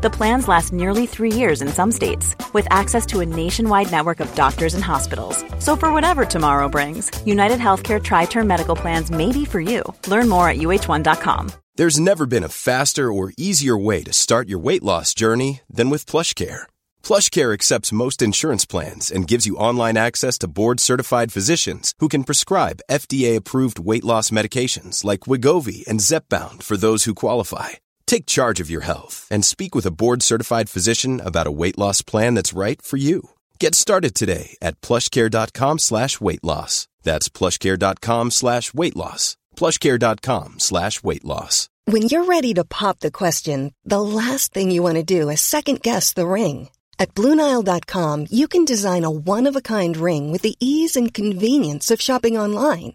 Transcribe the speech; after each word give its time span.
The 0.00 0.10
plans 0.10 0.46
last 0.46 0.72
nearly 0.72 1.06
three 1.06 1.32
years 1.32 1.60
in 1.60 1.66
some 1.66 1.90
states, 1.90 2.36
with 2.52 2.68
access 2.70 3.04
to 3.06 3.18
a 3.18 3.26
nationwide 3.26 3.90
network 3.90 4.20
of 4.20 4.32
doctors 4.36 4.74
and 4.74 4.84
hospitals. 4.84 5.44
So, 5.58 5.74
for 5.74 5.92
whatever 5.92 6.24
tomorrow 6.24 6.68
brings, 6.68 7.10
United 7.26 7.58
Healthcare 7.58 8.00
Tri 8.00 8.26
Term 8.26 8.46
Medical 8.46 8.76
Plans 8.76 9.10
may 9.10 9.32
be 9.32 9.44
for 9.44 9.60
you. 9.60 9.82
Learn 10.06 10.28
more 10.28 10.48
at 10.48 10.58
uh1.com. 10.58 11.50
There's 11.74 11.98
never 11.98 12.26
been 12.26 12.44
a 12.44 12.48
faster 12.48 13.12
or 13.12 13.32
easier 13.36 13.76
way 13.76 14.04
to 14.04 14.12
start 14.12 14.48
your 14.48 14.60
weight 14.60 14.84
loss 14.84 15.14
journey 15.14 15.62
than 15.68 15.90
with 15.90 16.06
PlushCare. 16.06 16.66
PlushCare 17.02 17.52
accepts 17.52 17.92
most 17.92 18.22
insurance 18.22 18.66
plans 18.66 19.10
and 19.10 19.26
gives 19.26 19.46
you 19.46 19.56
online 19.56 19.96
access 19.96 20.38
to 20.38 20.46
board-certified 20.46 21.32
physicians 21.32 21.92
who 21.98 22.06
can 22.06 22.22
prescribe 22.22 22.82
FDA-approved 22.88 23.80
weight 23.80 24.04
loss 24.04 24.30
medications 24.30 25.02
like 25.02 25.26
Wigovi 25.26 25.84
and 25.88 25.98
Zepbound 25.98 26.62
for 26.62 26.76
those 26.76 27.02
who 27.02 27.14
qualify. 27.14 27.78
Take 28.08 28.24
charge 28.24 28.58
of 28.58 28.70
your 28.70 28.80
health 28.80 29.26
and 29.30 29.44
speak 29.44 29.74
with 29.74 29.84
a 29.84 29.90
board-certified 29.92 30.70
physician 30.70 31.20
about 31.20 31.46
a 31.46 31.56
weight 31.60 31.76
loss 31.78 32.00
plan 32.00 32.32
that's 32.32 32.56
right 32.64 32.80
for 32.80 32.96
you. 32.96 33.20
Get 33.58 33.74
started 33.74 34.14
today 34.14 34.56
at 34.62 34.80
plushcare.com 34.80 35.78
slash 35.78 36.18
weight 36.18 36.42
loss. 36.42 36.88
That's 37.02 37.28
plushcare.com 37.28 38.30
slash 38.30 38.72
weight 38.72 38.96
loss. 38.96 39.36
plushcare.com 39.56 40.58
slash 40.58 41.02
weight 41.02 41.24
loss. 41.24 41.68
When 41.84 42.02
you're 42.02 42.24
ready 42.24 42.54
to 42.54 42.64
pop 42.64 43.00
the 43.00 43.10
question, 43.10 43.74
the 43.84 44.00
last 44.00 44.54
thing 44.54 44.70
you 44.70 44.82
want 44.82 44.96
to 44.96 45.02
do 45.02 45.28
is 45.28 45.42
second 45.42 45.82
guess 45.82 46.14
the 46.14 46.26
ring. 46.26 46.70
At 46.98 47.14
Bluenile.com, 47.14 48.26
you 48.30 48.48
can 48.48 48.64
design 48.64 49.04
a 49.04 49.10
one 49.10 49.46
of 49.46 49.54
a 49.54 49.60
kind 49.60 49.96
ring 49.98 50.32
with 50.32 50.42
the 50.42 50.56
ease 50.60 50.96
and 50.96 51.12
convenience 51.12 51.90
of 51.90 52.00
shopping 52.00 52.38
online. 52.38 52.94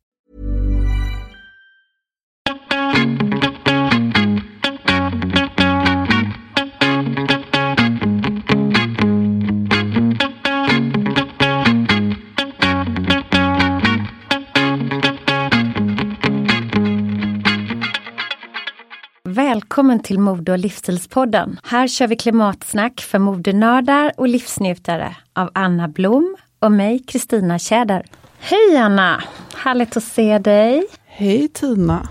Välkommen 19.51 19.99
till 19.99 20.19
Mode 20.19 20.51
och 20.51 20.59
livsstilspodden. 20.59 21.59
Här 21.63 21.87
kör 21.87 22.07
vi 22.07 22.15
klimatsnack 22.15 23.01
för 23.01 23.19
modenördar 23.19 24.11
och 24.17 24.27
livsnjutare 24.27 25.15
av 25.33 25.49
Anna 25.53 25.87
Blom 25.87 26.35
och 26.59 26.71
mig, 26.71 26.99
Kristina 26.99 27.59
Tjäder. 27.59 28.05
Hej 28.39 28.77
Anna! 28.77 29.23
Härligt 29.55 29.97
att 29.97 30.03
se 30.03 30.39
dig. 30.39 30.83
Hej 31.05 31.47
Tina! 31.47 32.09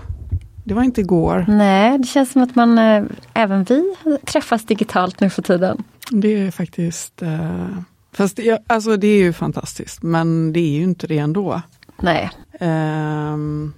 Det 0.63 0.73
var 0.73 0.83
inte 0.83 1.01
igår. 1.01 1.45
Nej, 1.47 1.97
det 1.97 2.07
känns 2.07 2.31
som 2.31 2.43
att 2.43 2.55
man, 2.55 2.77
äh, 2.77 3.03
även 3.33 3.63
vi 3.63 3.95
träffas 4.25 4.65
digitalt 4.65 5.19
nu 5.19 5.29
för 5.29 5.41
tiden. 5.41 5.83
Det 6.09 6.27
är 6.27 6.51
faktiskt... 6.51 7.21
Äh, 7.21 7.67
fast 8.13 8.37
det, 8.37 8.63
alltså 8.67 8.97
det 8.97 9.07
är 9.07 9.19
ju 9.19 9.33
fantastiskt, 9.33 10.03
men 10.03 10.53
det 10.53 10.59
är 10.59 10.77
ju 10.77 10.83
inte 10.83 11.07
det 11.07 11.17
ändå. 11.17 11.61
Nej. 12.01 12.29
Ähm, 12.59 13.73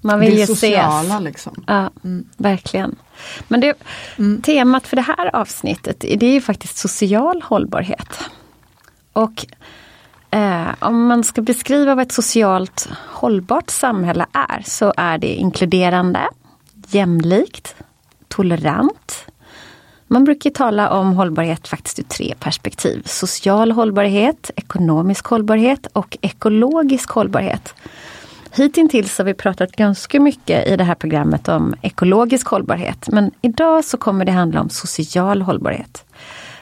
man 0.00 0.20
vill 0.20 0.34
det 0.34 0.40
ju 0.40 0.46
sociala 0.46 1.00
ses. 1.14 1.20
liksom. 1.24 1.64
Ja, 1.66 1.90
Mm. 2.04 2.24
verkligen. 2.36 2.96
Men 3.48 3.60
det, 3.60 3.74
Mm. 4.18 4.42
temat 4.42 4.86
för 4.86 4.96
det 4.96 5.02
här 5.02 5.36
avsnittet, 5.36 6.00
det 6.00 6.26
är 6.26 6.32
ju 6.32 6.40
faktiskt 6.40 6.76
social 6.76 7.42
hållbarhet. 7.42 8.20
Och 9.12 9.46
eh, 10.30 10.68
om 10.78 11.06
man 11.06 11.24
ska 11.24 11.42
beskriva 11.42 11.94
vad 11.94 12.02
ett 12.06 12.12
socialt 12.12 12.88
hållbart 13.08 13.70
samhälle 13.70 14.26
är, 14.32 14.62
så 14.66 14.94
är 14.96 15.18
det 15.18 15.34
inkluderande, 15.34 16.20
jämlikt, 16.88 17.74
tolerant. 18.28 19.24
Man 20.06 20.24
brukar 20.24 20.50
tala 20.50 20.90
om 20.90 21.12
hållbarhet 21.12 21.68
faktiskt 21.68 21.98
ur 21.98 22.02
tre 22.04 22.34
perspektiv. 22.40 23.02
Social 23.06 23.72
hållbarhet, 23.72 24.50
ekonomisk 24.56 25.26
hållbarhet 25.26 25.86
och 25.92 26.18
ekologisk 26.20 27.10
hållbarhet. 27.10 27.74
Hittills 28.56 29.18
har 29.18 29.24
vi 29.24 29.34
pratat 29.34 29.72
ganska 29.72 30.20
mycket 30.20 30.68
i 30.68 30.76
det 30.76 30.84
här 30.84 30.94
programmet 30.94 31.48
om 31.48 31.74
ekologisk 31.82 32.46
hållbarhet. 32.46 33.08
Men 33.08 33.30
idag 33.40 33.84
så 33.84 33.96
kommer 33.96 34.24
det 34.24 34.32
handla 34.32 34.60
om 34.60 34.70
social 34.70 35.42
hållbarhet. 35.42 36.04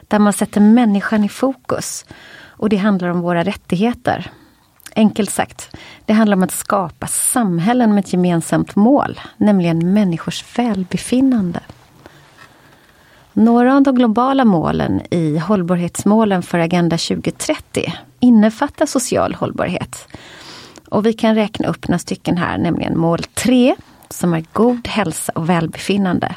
Där 0.08 0.18
man 0.18 0.32
sätter 0.32 0.60
människan 0.60 1.24
i 1.24 1.28
fokus. 1.28 2.04
Och 2.58 2.68
det 2.68 2.76
handlar 2.76 3.08
om 3.08 3.20
våra 3.20 3.44
rättigheter. 3.44 4.30
Enkelt 4.96 5.30
sagt, 5.30 5.76
det 6.04 6.12
handlar 6.12 6.36
om 6.36 6.42
att 6.42 6.50
skapa 6.50 7.06
samhällen 7.06 7.94
med 7.94 8.04
ett 8.04 8.12
gemensamt 8.12 8.76
mål, 8.76 9.20
nämligen 9.36 9.92
människors 9.92 10.58
välbefinnande. 10.58 11.60
Några 13.32 13.76
av 13.76 13.82
de 13.82 13.94
globala 13.94 14.44
målen 14.44 15.00
i 15.10 15.38
hållbarhetsmålen 15.38 16.42
för 16.42 16.58
Agenda 16.58 16.98
2030 16.98 17.92
innefattar 18.20 18.86
social 18.86 19.34
hållbarhet. 19.34 20.08
Och 20.90 21.06
vi 21.06 21.12
kan 21.12 21.34
räkna 21.34 21.68
upp 21.68 21.88
några 21.88 21.98
stycken 21.98 22.36
här, 22.36 22.58
nämligen 22.58 22.98
mål 22.98 23.22
3 23.22 23.76
som 24.10 24.34
är 24.34 24.44
god 24.52 24.88
hälsa 24.88 25.32
och 25.34 25.48
välbefinnande. 25.50 26.34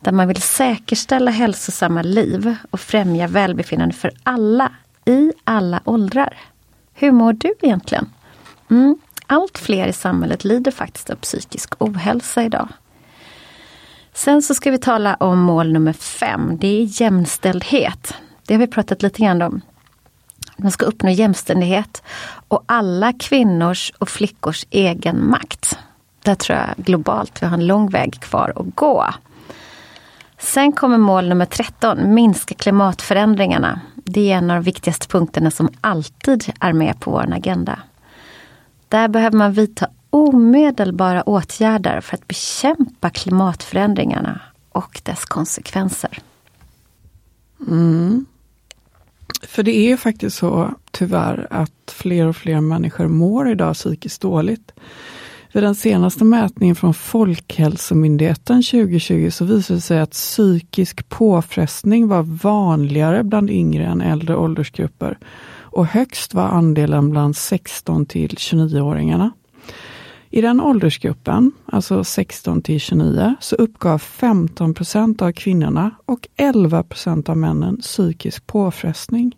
Där 0.00 0.12
man 0.12 0.28
vill 0.28 0.42
säkerställa 0.42 1.30
hälsosamma 1.30 2.02
liv 2.02 2.56
och 2.70 2.80
främja 2.80 3.26
välbefinnande 3.26 3.94
för 3.94 4.10
alla 4.22 4.72
i 5.04 5.32
alla 5.44 5.80
åldrar. 5.84 6.36
Hur 6.94 7.12
mår 7.12 7.32
du 7.32 7.54
egentligen? 7.62 8.10
Mm. 8.70 8.98
Allt 9.26 9.58
fler 9.58 9.86
i 9.86 9.92
samhället 9.92 10.44
lider 10.44 10.70
faktiskt 10.70 11.10
av 11.10 11.16
psykisk 11.16 11.74
ohälsa 11.78 12.42
idag. 12.42 12.68
Sen 14.12 14.42
så 14.42 14.54
ska 14.54 14.70
vi 14.70 14.78
tala 14.78 15.14
om 15.14 15.38
mål 15.38 15.72
nummer 15.72 15.92
fem. 15.92 16.58
Det 16.60 16.66
är 16.66 17.00
jämställdhet. 17.02 18.14
Det 18.46 18.54
har 18.54 18.58
vi 18.58 18.66
pratat 18.66 19.02
lite 19.02 19.22
grann 19.22 19.42
om. 19.42 19.60
Man 20.62 20.72
ska 20.72 20.84
uppnå 20.84 21.10
jämställdhet 21.10 22.02
och 22.48 22.62
alla 22.66 23.12
kvinnors 23.12 23.92
och 23.98 24.08
flickors 24.08 24.66
egen 24.70 25.30
makt. 25.30 25.78
Där 26.22 26.34
tror 26.34 26.58
jag 26.58 26.84
globalt 26.84 27.42
vi 27.42 27.46
har 27.46 27.54
en 27.54 27.66
lång 27.66 27.90
väg 27.90 28.20
kvar 28.20 28.52
att 28.56 28.74
gå. 28.74 29.06
Sen 30.38 30.72
kommer 30.72 30.98
mål 30.98 31.28
nummer 31.28 31.46
13, 31.46 32.14
minska 32.14 32.54
klimatförändringarna. 32.54 33.80
Det 33.94 34.32
är 34.32 34.36
en 34.36 34.50
av 34.50 34.56
de 34.56 34.62
viktigaste 34.62 35.08
punkterna 35.08 35.50
som 35.50 35.68
alltid 35.80 36.52
är 36.60 36.72
med 36.72 37.00
på 37.00 37.10
vår 37.10 37.32
agenda. 37.32 37.78
Där 38.88 39.08
behöver 39.08 39.36
man 39.36 39.52
vidta 39.52 39.88
omedelbara 40.10 41.22
åtgärder 41.22 42.00
för 42.00 42.16
att 42.16 42.28
bekämpa 42.28 43.10
klimatförändringarna 43.10 44.40
och 44.72 45.00
dess 45.04 45.24
konsekvenser. 45.24 46.18
Mm. 47.68 48.26
För 49.42 49.62
det 49.62 49.76
är 49.76 49.88
ju 49.88 49.96
faktiskt 49.96 50.36
så 50.36 50.74
tyvärr 50.90 51.46
att 51.50 51.90
fler 51.90 52.26
och 52.26 52.36
fler 52.36 52.60
människor 52.60 53.08
mår 53.08 53.50
idag 53.50 53.74
psykiskt 53.74 54.22
dåligt. 54.22 54.72
Vid 55.52 55.62
den 55.62 55.74
senaste 55.74 56.24
mätningen 56.24 56.76
från 56.76 56.94
Folkhälsomyndigheten 56.94 58.62
2020 58.62 59.30
så 59.30 59.44
visade 59.44 59.76
det 59.76 59.80
sig 59.80 60.00
att 60.00 60.10
psykisk 60.10 61.08
påfrestning 61.08 62.08
var 62.08 62.22
vanligare 62.22 63.24
bland 63.24 63.50
yngre 63.50 63.84
än 63.86 64.00
äldre 64.00 64.36
åldersgrupper. 64.36 65.18
Och 65.60 65.86
högst 65.86 66.34
var 66.34 66.48
andelen 66.48 67.10
bland 67.10 67.36
16 67.36 68.06
till 68.06 68.30
29-åringarna. 68.30 69.30
I 70.30 70.40
den 70.40 70.60
åldersgruppen, 70.60 71.52
alltså 71.66 72.04
16 72.04 72.62
till 72.62 72.80
29, 72.80 73.34
så 73.40 73.56
uppgav 73.56 73.98
15 73.98 74.74
procent 74.74 75.22
av 75.22 75.32
kvinnorna 75.32 75.90
och 76.06 76.28
11 76.36 76.82
procent 76.82 77.28
av 77.28 77.36
männen 77.36 77.76
psykisk 77.76 78.46
påfrestning. 78.46 79.34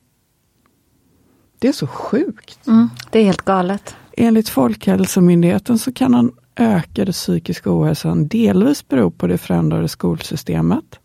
Det 1.64 1.68
är 1.68 1.72
så 1.72 1.86
sjukt. 1.86 2.66
Mm, 2.66 2.88
det 3.10 3.18
är 3.18 3.24
helt 3.24 3.44
galet. 3.44 3.96
Enligt 4.12 4.48
Folkhälsomyndigheten 4.48 5.78
så 5.78 5.92
kan 5.92 6.12
den 6.12 6.32
ökade 6.56 7.12
psykiska 7.12 7.70
ohälsan 7.78 8.28
delvis 8.28 8.88
bero 8.88 9.10
på 9.10 9.26
det 9.26 9.38
förändrade 9.38 9.88
skolsystemet. 9.88 10.98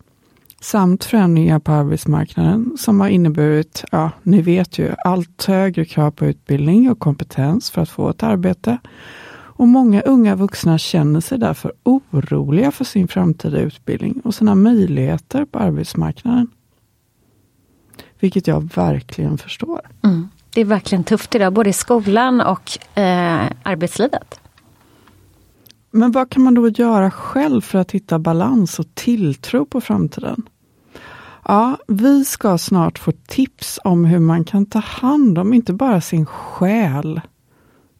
samt 0.60 1.04
förändringar 1.04 1.58
på 1.58 1.72
arbetsmarknaden 1.72 2.76
som 2.78 3.00
har 3.00 3.08
inneburit, 3.08 3.84
ja, 3.90 4.10
ni 4.22 4.42
vet 4.42 4.78
ju, 4.78 4.94
allt 5.04 5.44
högre 5.44 5.84
krav 5.84 6.10
på 6.10 6.26
utbildning 6.26 6.90
och 6.90 6.98
kompetens 6.98 7.70
för 7.70 7.82
att 7.82 7.90
få 7.90 8.10
ett 8.10 8.22
arbete. 8.22 8.78
Och 9.32 9.68
många 9.68 10.00
unga 10.00 10.34
vuxna 10.34 10.78
känner 10.78 11.20
sig 11.20 11.38
därför 11.38 11.72
oroliga 11.82 12.70
för 12.70 12.84
sin 12.84 13.08
framtida 13.08 13.58
utbildning 13.60 14.20
och 14.24 14.34
sina 14.34 14.54
möjligheter 14.54 15.44
på 15.44 15.58
arbetsmarknaden. 15.58 16.50
Vilket 18.18 18.46
jag 18.46 18.74
verkligen 18.74 19.38
förstår. 19.38 19.80
Mm. 20.04 20.28
Det 20.54 20.60
är 20.60 20.64
verkligen 20.64 21.04
tufft 21.04 21.34
idag, 21.34 21.52
både 21.52 21.70
i 21.70 21.72
skolan 21.72 22.40
och 22.40 22.98
eh, 22.98 23.50
arbetslivet. 23.62 24.40
Men 25.90 26.12
vad 26.12 26.30
kan 26.30 26.42
man 26.42 26.54
då 26.54 26.68
göra 26.68 27.10
själv 27.10 27.60
för 27.60 27.78
att 27.78 27.90
hitta 27.90 28.18
balans 28.18 28.78
och 28.78 28.94
tilltro 28.94 29.66
på 29.66 29.80
framtiden? 29.80 30.48
Ja, 31.44 31.78
vi 31.88 32.24
ska 32.24 32.58
snart 32.58 32.98
få 32.98 33.12
tips 33.26 33.80
om 33.84 34.04
hur 34.04 34.18
man 34.18 34.44
kan 34.44 34.66
ta 34.66 34.78
hand 34.78 35.38
om 35.38 35.54
inte 35.54 35.72
bara 35.72 36.00
sin 36.00 36.26
själ. 36.26 37.20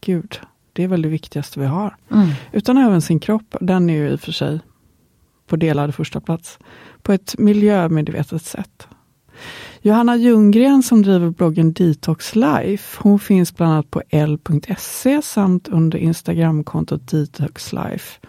Gud, 0.00 0.40
det 0.72 0.84
är 0.84 0.88
väl 0.88 1.02
det 1.02 1.08
viktigaste 1.08 1.60
vi 1.60 1.66
har. 1.66 1.96
Mm. 2.10 2.28
Utan 2.52 2.78
även 2.78 3.02
sin 3.02 3.20
kropp. 3.20 3.56
Den 3.60 3.90
är 3.90 3.94
ju 3.94 4.08
i 4.08 4.14
och 4.14 4.20
för 4.20 4.32
sig 4.32 4.60
på 5.46 5.56
delad 5.56 5.94
första 5.94 6.20
plats. 6.20 6.58
På 7.02 7.12
ett 7.12 7.38
miljömedvetet 7.38 8.42
sätt. 8.42 8.88
Johanna 9.82 10.16
Ljunggren 10.16 10.82
som 10.82 11.02
driver 11.02 11.30
bloggen 11.30 11.72
Detox 11.72 12.36
Life, 12.36 13.00
hon 13.02 13.18
finns 13.18 13.56
bland 13.56 13.72
annat 13.72 13.90
på 13.90 14.02
l.se 14.10 15.22
samt 15.22 15.68
under 15.68 15.98
Instagramkontot 15.98 17.10
Detox 17.10 17.72
Life 17.72 18.20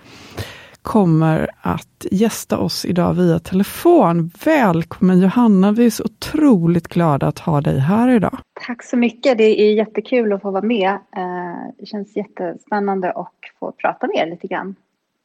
kommer 0.81 1.49
att 1.61 2.05
gästa 2.11 2.57
oss 2.57 2.85
idag 2.85 3.13
via 3.13 3.39
telefon. 3.39 4.31
Välkommen 4.45 5.19
Johanna, 5.19 5.71
vi 5.71 5.85
är 5.85 5.89
så 5.89 6.03
otroligt 6.03 6.87
glada 6.87 7.27
att 7.27 7.39
ha 7.39 7.61
dig 7.61 7.79
här 7.79 8.09
idag. 8.09 8.37
Tack 8.67 8.83
så 8.83 8.97
mycket, 8.97 9.37
det 9.37 9.61
är 9.61 9.73
jättekul 9.73 10.33
att 10.33 10.41
få 10.41 10.51
vara 10.51 10.65
med. 10.65 10.89
Eh, 10.89 11.73
det 11.77 11.85
känns 11.85 12.15
jättespännande 12.15 13.11
att 13.11 13.33
få 13.59 13.71
prata 13.71 14.07
med 14.07 14.15
er 14.15 14.29
lite 14.29 14.47
grann. 14.47 14.75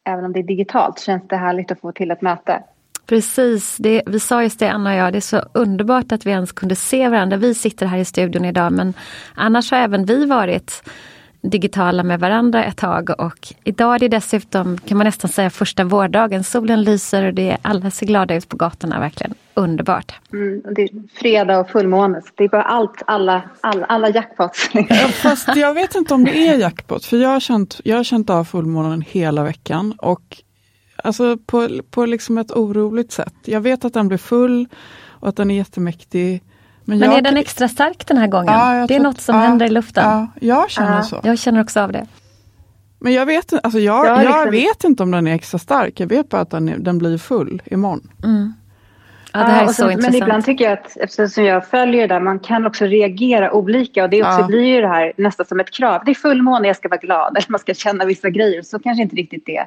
Även 0.05 0.25
om 0.25 0.33
det 0.33 0.41
är 0.41 0.45
digitalt 0.45 1.01
känns 1.01 1.29
det 1.29 1.37
härligt 1.37 1.73
att 1.73 1.81
få 1.81 1.93
till 1.93 2.11
ett 2.11 2.23
möte. 2.23 2.63
Precis, 3.07 3.77
det, 3.77 4.03
vi 4.07 4.21
sa 4.21 4.43
just 4.43 4.59
det 4.59 4.69
Anna 4.69 4.91
och 4.91 4.97
jag, 4.97 5.13
det 5.13 5.19
är 5.19 5.21
så 5.21 5.43
underbart 5.55 6.13
att 6.13 6.27
vi 6.27 6.31
ens 6.31 6.53
kunde 6.53 6.77
se 6.77 7.09
varandra. 7.09 7.37
Vi 7.37 7.55
sitter 7.55 7.87
här 7.87 7.99
i 7.99 8.05
studion 8.05 8.45
idag 8.45 8.73
men 8.73 8.95
annars 9.35 9.71
har 9.71 9.79
även 9.79 10.05
vi 10.05 10.25
varit 10.25 10.83
digitala 11.51 12.03
med 12.03 12.21
varandra 12.21 12.65
ett 12.65 12.77
tag 12.77 13.11
och 13.21 13.49
idag 13.65 13.95
är 13.95 13.99
det 13.99 14.09
dessutom, 14.09 14.79
kan 14.79 14.99
man 14.99 15.05
nästan 15.05 15.31
säga, 15.31 15.51
första 15.51 15.85
vårdagen. 15.85 16.45
Solen 16.45 16.83
lyser 16.83 17.27
och 17.27 17.35
det 17.35 17.51
är, 17.51 17.59
alla 17.63 17.91
ser 17.91 18.07
glada 18.07 18.35
ut 18.35 18.49
på 18.49 18.57
gatorna, 18.57 19.01
verkligen 19.01 19.35
underbart. 19.55 20.13
Mm, 20.33 20.63
det 20.75 20.83
är 20.83 20.89
fredag 21.21 21.59
och 21.59 21.71
fullmåne, 21.71 22.23
det 22.35 22.45
är 22.45 22.49
bara 22.49 22.63
allt, 22.63 23.03
alla, 23.07 23.43
alla, 23.61 23.87
alla 23.87 24.11
jackpots. 24.11 24.71
fast 25.13 25.57
jag 25.57 25.75
vet 25.75 25.95
inte 25.95 26.15
om 26.15 26.25
det 26.25 26.49
är 26.49 26.59
jackpot, 26.59 27.05
för 27.05 27.17
jag 27.17 27.29
har 27.29 27.41
känt, 27.41 27.81
jag 27.85 27.97
har 27.97 28.05
känt 28.05 28.31
av 28.31 28.45
fullmånen 28.45 29.03
hela 29.03 29.45
veckan 29.45 29.95
och 29.99 30.43
alltså 31.05 31.37
på, 31.37 31.69
på 31.91 32.07
liksom 32.07 32.39
ett 32.39 32.51
oroligt 32.51 33.13
sätt. 33.13 33.35
Jag 33.45 33.61
vet 33.61 33.85
att 33.85 33.95
den 33.95 34.09
blir 34.09 34.19
full 34.19 34.69
och 35.09 35.29
att 35.29 35.37
den 35.37 35.51
är 35.51 35.57
jättemäktig. 35.57 36.43
Men, 36.85 36.99
men 36.99 37.09
jag, 37.09 37.19
är 37.19 37.23
den 37.23 37.37
extra 37.37 37.69
stark 37.69 38.07
den 38.07 38.17
här 38.17 38.27
gången? 38.27 38.55
Ja, 38.55 38.87
det 38.89 38.95
är 38.95 39.01
något 39.01 39.21
som 39.21 39.37
ja, 39.37 39.43
händer 39.43 39.67
i 39.67 39.71
luften? 39.71 40.05
Ja, 40.05 40.29
jag 40.41 40.71
känner 40.71 41.03
så. 41.03 41.21
Jag 41.23 41.39
känner 41.39 41.63
också 41.63 41.81
av 41.81 41.93
det. 41.93 42.07
Men 42.99 43.13
jag 43.13 43.27
vet, 43.27 43.53
alltså 43.65 43.79
jag, 43.79 44.07
jag, 44.07 44.25
jag 44.25 44.25
liksom... 44.25 44.51
vet 44.51 44.85
inte 44.85 45.03
om 45.03 45.11
den 45.11 45.27
är 45.27 45.35
extra 45.35 45.59
stark. 45.59 46.01
Jag 46.01 46.07
vet 46.07 46.29
bara 46.29 46.41
att 46.41 46.51
den, 46.51 46.83
den 46.85 46.99
blir 46.99 47.19
full 47.19 47.63
imorgon. 47.65 48.11
Mm. 48.25 48.53
Ja, 49.33 49.39
det 49.39 49.47
här 49.47 49.63
är 49.63 49.67
så 49.67 49.73
sen, 49.73 49.91
intressant. 49.91 50.13
Men 50.13 50.23
ibland 50.23 50.45
tycker 50.45 50.65
jag 50.65 50.73
att 50.73 50.97
eftersom 50.97 51.45
jag 51.45 51.69
följer 51.69 52.09
det 52.09 52.15
där, 52.15 52.21
man 52.21 52.39
kan 52.39 52.67
också 52.67 52.85
reagera 52.85 53.53
olika 53.53 54.05
och 54.05 54.11
det 54.11 54.23
också 54.23 54.41
ja. 54.41 54.47
blir 54.47 54.65
ju 54.65 54.81
det 54.81 54.89
här 54.89 55.13
nästan 55.17 55.47
som 55.47 55.61
ett 55.61 55.71
krav. 55.71 56.03
Det 56.05 56.11
är 56.11 56.15
fullmåne, 56.15 56.67
jag 56.67 56.77
ska 56.77 56.89
vara 56.89 57.01
glad 57.01 57.31
eller 57.37 57.51
man 57.51 57.61
ska 57.61 57.75
känna 57.75 58.05
vissa 58.05 58.31
grejer. 58.31 58.63
Så 58.63 58.79
kanske 58.79 59.03
inte 59.03 59.17
riktigt 59.17 59.47
det 59.47 59.67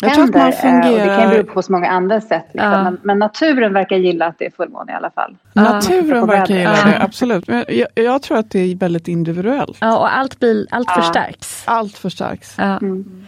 jag 0.00 0.08
händer. 0.08 0.32
Tror 0.32 0.42
att 0.42 0.62
man 0.62 0.82
fungerar... 0.82 0.92
Och 0.92 1.08
det 1.08 1.22
kan 1.22 1.30
bero 1.30 1.54
på 1.54 1.62
så 1.62 1.72
många 1.72 1.88
andra 1.88 2.20
sätt. 2.20 2.46
Liksom. 2.52 2.72
Ja. 2.72 2.82
Men, 2.82 3.00
men, 3.02 3.18
naturen 3.18 3.72
verkar 3.72 3.96
gilla 3.96 4.26
att 4.26 4.38
det 4.38 4.46
är 4.46 4.50
fullmåne 4.50 4.92
i 4.92 4.94
alla 4.94 5.10
fall. 5.10 5.36
Naturen 5.52 6.26
verkar 6.26 6.54
gilla 6.54 6.84
det, 6.84 7.02
absolut. 7.02 7.48
Men 7.48 7.64
jag, 7.68 7.88
jag, 7.94 8.22
tror 8.22 8.38
att 8.38 8.50
det 8.50 8.58
är 8.58 8.76
väldigt 8.76 9.08
individuellt. 9.08 9.78
Ja, 9.80 9.98
och 9.98 10.16
allt, 10.16 10.38
blir, 10.38 10.66
allt 10.70 10.90
förstärks. 10.90 11.62
Allt 11.66 11.98
förstärks. 11.98 12.54
Ja. 12.58 12.78
Mm. 12.78 13.26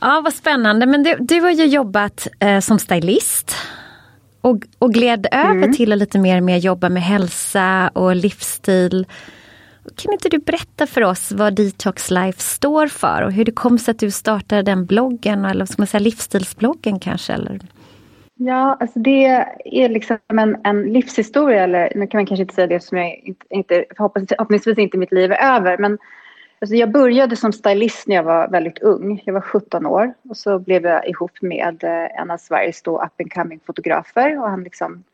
Ja, 0.00 0.20
vad 0.24 0.34
spännande. 0.34 0.86
Men 0.86 1.02
du, 1.02 1.16
du 1.20 1.40
har 1.40 1.50
ju 1.50 1.64
jobbat 1.64 2.28
eh, 2.38 2.60
som 2.60 2.78
stylist 2.78 3.56
och, 4.40 4.58
och 4.78 4.94
gled 4.94 5.26
över 5.32 5.50
mm. 5.50 5.72
till 5.72 5.92
att 5.92 5.98
lite 5.98 6.18
mer, 6.18 6.40
mer 6.40 6.56
jobba 6.56 6.88
med 6.88 7.02
hälsa 7.02 7.90
och 7.92 8.16
livsstil. 8.16 9.06
Kan 9.96 10.12
inte 10.12 10.28
du 10.28 10.38
berätta 10.38 10.86
för 10.86 11.04
oss 11.04 11.32
vad 11.32 11.54
Detox 11.54 12.10
Life 12.10 12.40
står 12.40 12.86
för 12.86 13.22
och 13.22 13.32
hur 13.32 13.44
det 13.44 13.52
kom 13.52 13.78
sig 13.78 13.92
att 13.92 13.98
du 13.98 14.10
startade 14.10 14.62
den 14.62 14.86
bloggen 14.86 15.44
eller 15.44 15.64
ska 15.64 15.74
man 15.78 15.86
säga 15.86 16.00
livsstilsbloggen 16.00 16.98
kanske? 17.00 17.32
Eller? 17.32 17.60
Ja, 18.36 18.76
alltså 18.80 18.98
det 18.98 19.24
är 19.64 19.88
liksom 19.88 20.18
en, 20.32 20.56
en 20.64 20.82
livshistoria, 20.82 21.64
eller 21.64 21.92
nu 21.94 22.06
kan 22.06 22.18
man 22.18 22.26
kanske 22.26 22.42
inte 22.42 22.54
säga 22.54 22.66
det 22.66 22.80
som 22.80 22.98
jag 22.98 23.14
inte, 23.16 23.46
inte 23.50 23.84
förhoppningsvis 23.96 24.78
inte 24.78 24.98
mitt 24.98 25.12
liv 25.12 25.32
är 25.32 25.56
över, 25.56 25.78
men 25.78 25.98
alltså 26.60 26.76
jag 26.76 26.90
började 26.92 27.36
som 27.36 27.52
stylist 27.52 28.06
när 28.06 28.16
jag 28.16 28.22
var 28.22 28.48
väldigt 28.48 28.78
ung. 28.78 29.22
Jag 29.24 29.34
var 29.34 29.40
17 29.40 29.86
år 29.86 30.14
och 30.28 30.36
så 30.36 30.58
blev 30.58 30.84
jag 30.84 31.08
ihop 31.08 31.42
med 31.42 31.84
en 32.18 32.30
av 32.30 32.36
Sveriges 32.36 32.82
då 32.82 33.02
up 33.02 33.20
and 33.20 33.32
coming 33.32 33.60
fotografer 33.66 34.38
och 34.38 34.50
han 34.50 34.64
liksom 34.64 35.04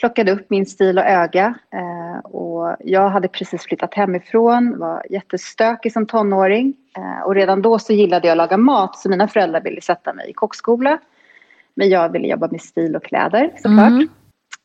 plockade 0.00 0.32
upp 0.32 0.50
min 0.50 0.66
stil 0.66 0.98
och 0.98 1.04
öga. 1.04 1.54
Eh, 1.72 2.18
och 2.24 2.76
jag 2.80 3.08
hade 3.08 3.28
precis 3.28 3.62
flyttat 3.62 3.94
hemifrån, 3.94 4.78
var 4.78 5.06
jättestökig 5.10 5.92
som 5.92 6.06
tonåring. 6.06 6.74
Eh, 6.96 7.26
och 7.26 7.34
redan 7.34 7.62
då 7.62 7.78
så 7.78 7.92
gillade 7.92 8.26
jag 8.26 8.32
att 8.32 8.38
laga 8.38 8.56
mat 8.56 8.98
så 8.98 9.08
mina 9.08 9.28
föräldrar 9.28 9.60
ville 9.60 9.80
sätta 9.80 10.12
mig 10.12 10.30
i 10.30 10.32
kockskola. 10.32 10.98
Men 11.74 11.88
jag 11.88 12.08
ville 12.08 12.28
jobba 12.28 12.48
med 12.50 12.60
stil 12.60 12.96
och 12.96 13.04
kläder 13.04 13.50
såklart. 13.56 13.88
Mm. 13.88 14.08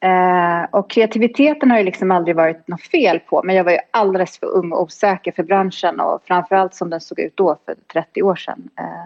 Eh, 0.06 0.68
och 0.72 0.90
kreativiteten 0.90 1.72
har 1.72 1.78
ju 1.78 1.84
liksom 1.84 2.12
aldrig 2.12 2.36
varit 2.36 2.68
något 2.68 2.82
fel 2.82 3.20
på 3.20 3.42
men 3.44 3.56
jag 3.56 3.64
var 3.64 3.72
ju 3.72 3.78
alldeles 3.92 4.40
för 4.40 4.48
ung 4.48 4.72
och 4.72 4.82
osäker 4.82 5.32
för 5.32 5.44
branschen 5.44 6.00
och 6.00 6.22
framförallt 6.26 6.76
som 6.76 6.90
den 6.90 7.02
såg 7.02 7.20
ut 7.20 7.38
då 7.38 7.58
för 7.66 7.76
30 7.94 8.24
år 8.24 8.36
sedan. 8.36 8.70
Eh, 8.80 9.06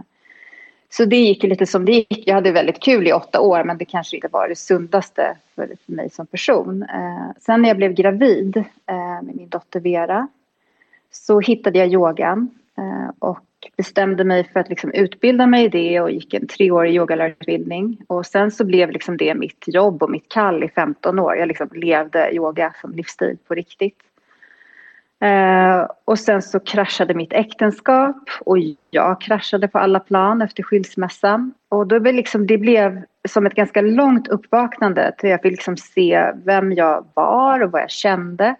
så 0.89 1.05
det 1.05 1.17
gick 1.17 1.43
lite 1.43 1.65
som 1.65 1.85
det 1.85 1.91
gick. 1.91 2.27
Jag 2.27 2.35
hade 2.35 2.51
väldigt 2.51 2.79
kul 2.79 3.07
i 3.07 3.13
åtta 3.13 3.41
år 3.41 3.63
men 3.63 3.77
det 3.77 3.85
kanske 3.85 4.15
inte 4.15 4.27
var 4.27 4.47
det 4.47 4.55
sundaste 4.55 5.37
för, 5.55 5.67
för 5.85 5.93
mig 5.93 6.09
som 6.09 6.27
person. 6.27 6.83
Eh, 6.83 7.31
sen 7.39 7.61
när 7.61 7.69
jag 7.69 7.77
blev 7.77 7.93
gravid 7.93 8.57
eh, 8.57 9.21
med 9.23 9.35
min 9.35 9.49
dotter 9.49 9.79
Vera 9.79 10.27
så 11.11 11.39
hittade 11.39 11.79
jag 11.79 11.87
yogan 11.87 12.49
eh, 12.77 13.11
och 13.19 13.39
bestämde 13.77 14.23
mig 14.23 14.43
för 14.53 14.59
att 14.59 14.69
liksom 14.69 14.91
utbilda 14.91 15.47
mig 15.47 15.65
i 15.65 15.69
det 15.69 16.01
och 16.01 16.11
gick 16.11 16.33
en 16.33 16.47
treårig 16.47 16.95
yogalärarutbildning. 16.95 17.97
Och 18.07 18.25
sen 18.25 18.51
så 18.51 18.65
blev 18.65 18.91
liksom 18.91 19.17
det 19.17 19.35
mitt 19.35 19.63
jobb 19.67 20.03
och 20.03 20.09
mitt 20.09 20.29
kall 20.29 20.63
i 20.63 20.69
15 20.69 21.19
år. 21.19 21.35
Jag 21.35 21.47
liksom 21.47 21.69
levde 21.73 22.35
yoga 22.35 22.73
som 22.81 22.91
livsstil 22.91 23.37
på 23.47 23.53
riktigt. 23.55 23.97
Eh, 25.21 25.87
och 26.05 26.19
sen 26.19 26.41
så 26.41 26.59
kraschade 26.59 27.13
mitt 27.13 27.33
äktenskap 27.33 28.29
och 28.45 28.57
jag 28.89 29.21
kraschade 29.21 29.67
på 29.67 29.77
alla 29.79 29.99
plan 29.99 30.41
efter 30.41 30.63
skilsmässan. 30.63 31.53
Och 31.69 31.87
då 31.87 31.99
blev 31.99 32.15
liksom, 32.15 32.47
det 32.47 32.57
blev 32.57 33.01
som 33.27 33.45
ett 33.45 33.55
ganska 33.55 33.81
långt 33.81 34.27
uppvaknande 34.27 35.11
till 35.17 35.29
jag 35.29 35.41
fick 35.41 35.51
liksom 35.51 35.77
se 35.77 36.31
vem 36.45 36.73
jag 36.73 37.05
var 37.13 37.63
och 37.63 37.71
vad 37.71 37.81
jag 37.81 37.91
kände. 37.91 38.55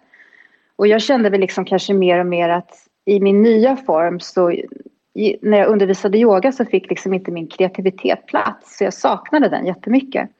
Och 0.76 0.86
jag 0.86 1.02
kände 1.02 1.30
väl 1.30 1.40
liksom 1.40 1.64
kanske 1.64 1.94
mer 1.94 2.18
och 2.18 2.26
mer 2.26 2.48
att 2.48 2.70
i 3.04 3.20
min 3.20 3.42
nya 3.42 3.76
form 3.76 4.20
så 4.20 4.52
när 5.40 5.58
jag 5.58 5.68
undervisade 5.68 6.18
yoga 6.18 6.52
så 6.52 6.64
fick 6.64 6.90
liksom 6.90 7.14
inte 7.14 7.30
min 7.30 7.46
kreativitet 7.46 8.26
plats. 8.26 8.76
Så 8.76 8.84
jag 8.84 8.94
saknade 8.94 9.48
den 9.48 9.66
jättemycket. 9.66 10.30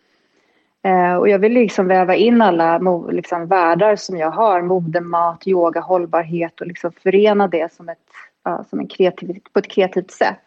Eh, 0.83 1.15
och 1.15 1.29
jag 1.29 1.39
vill 1.39 1.53
liksom 1.53 1.89
väva 1.89 2.15
in 2.15 2.43
alla 2.43 2.79
liksom, 3.11 3.47
världar 3.47 3.97
som 3.97 4.17
jag 4.17 4.31
har, 4.31 4.63
mode, 4.63 5.01
mat, 5.01 5.47
yoga, 5.47 5.81
hållbarhet 5.81 6.61
och 6.61 6.67
liksom 6.67 6.93
förena 7.03 7.49
det 7.49 7.73
som 7.73 7.89
ett, 7.89 7.99
ja, 8.45 8.65
som 8.71 8.81
en 8.81 8.87
kreativ, 8.87 9.39
på 9.53 9.59
ett 9.59 9.69
kreativt 9.69 10.11
sätt. 10.11 10.43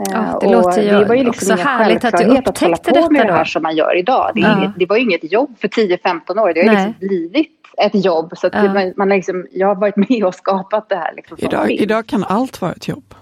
Eh, 0.00 0.06
ja, 0.12 0.38
det 0.40 0.52
låter 0.52 0.82
ju 0.82 0.88
det 0.88 1.04
var 1.04 1.14
ju 1.14 1.24
liksom 1.24 1.54
också 1.54 1.68
härligt 1.68 2.04
att 2.04 2.18
du 2.18 2.24
upptäckte 2.24 2.90
att 2.90 2.96
hålla 2.96 3.06
på 3.06 3.12
med 3.12 3.22
då. 3.22 3.26
det 3.26 3.32
här 3.32 3.44
som 3.44 3.62
man 3.62 3.76
gör 3.76 3.96
idag. 3.96 4.30
Det, 4.34 4.40
ja. 4.40 4.58
inget, 4.58 4.72
det 4.76 4.86
var 4.86 4.96
ju 4.96 5.02
inget 5.02 5.32
jobb 5.32 5.58
för 5.58 5.68
10-15 5.68 6.40
år, 6.40 6.54
det 6.54 6.66
har 6.66 6.74
liksom 6.74 6.94
blivit 6.98 7.50
ett 7.78 8.04
jobb. 8.04 8.32
Så 8.36 8.48
ja. 8.52 8.72
man, 8.72 8.92
man 8.96 9.08
liksom, 9.08 9.46
jag 9.50 9.68
har 9.68 9.74
varit 9.74 9.96
med 9.96 10.24
och 10.24 10.34
skapat 10.34 10.88
det 10.88 10.96
här. 10.96 11.14
Liksom, 11.16 11.36
idag, 11.40 11.70
idag 11.70 12.06
kan 12.06 12.24
allt 12.24 12.60
vara 12.60 12.72
ett 12.72 12.88
jobb. 12.88 13.14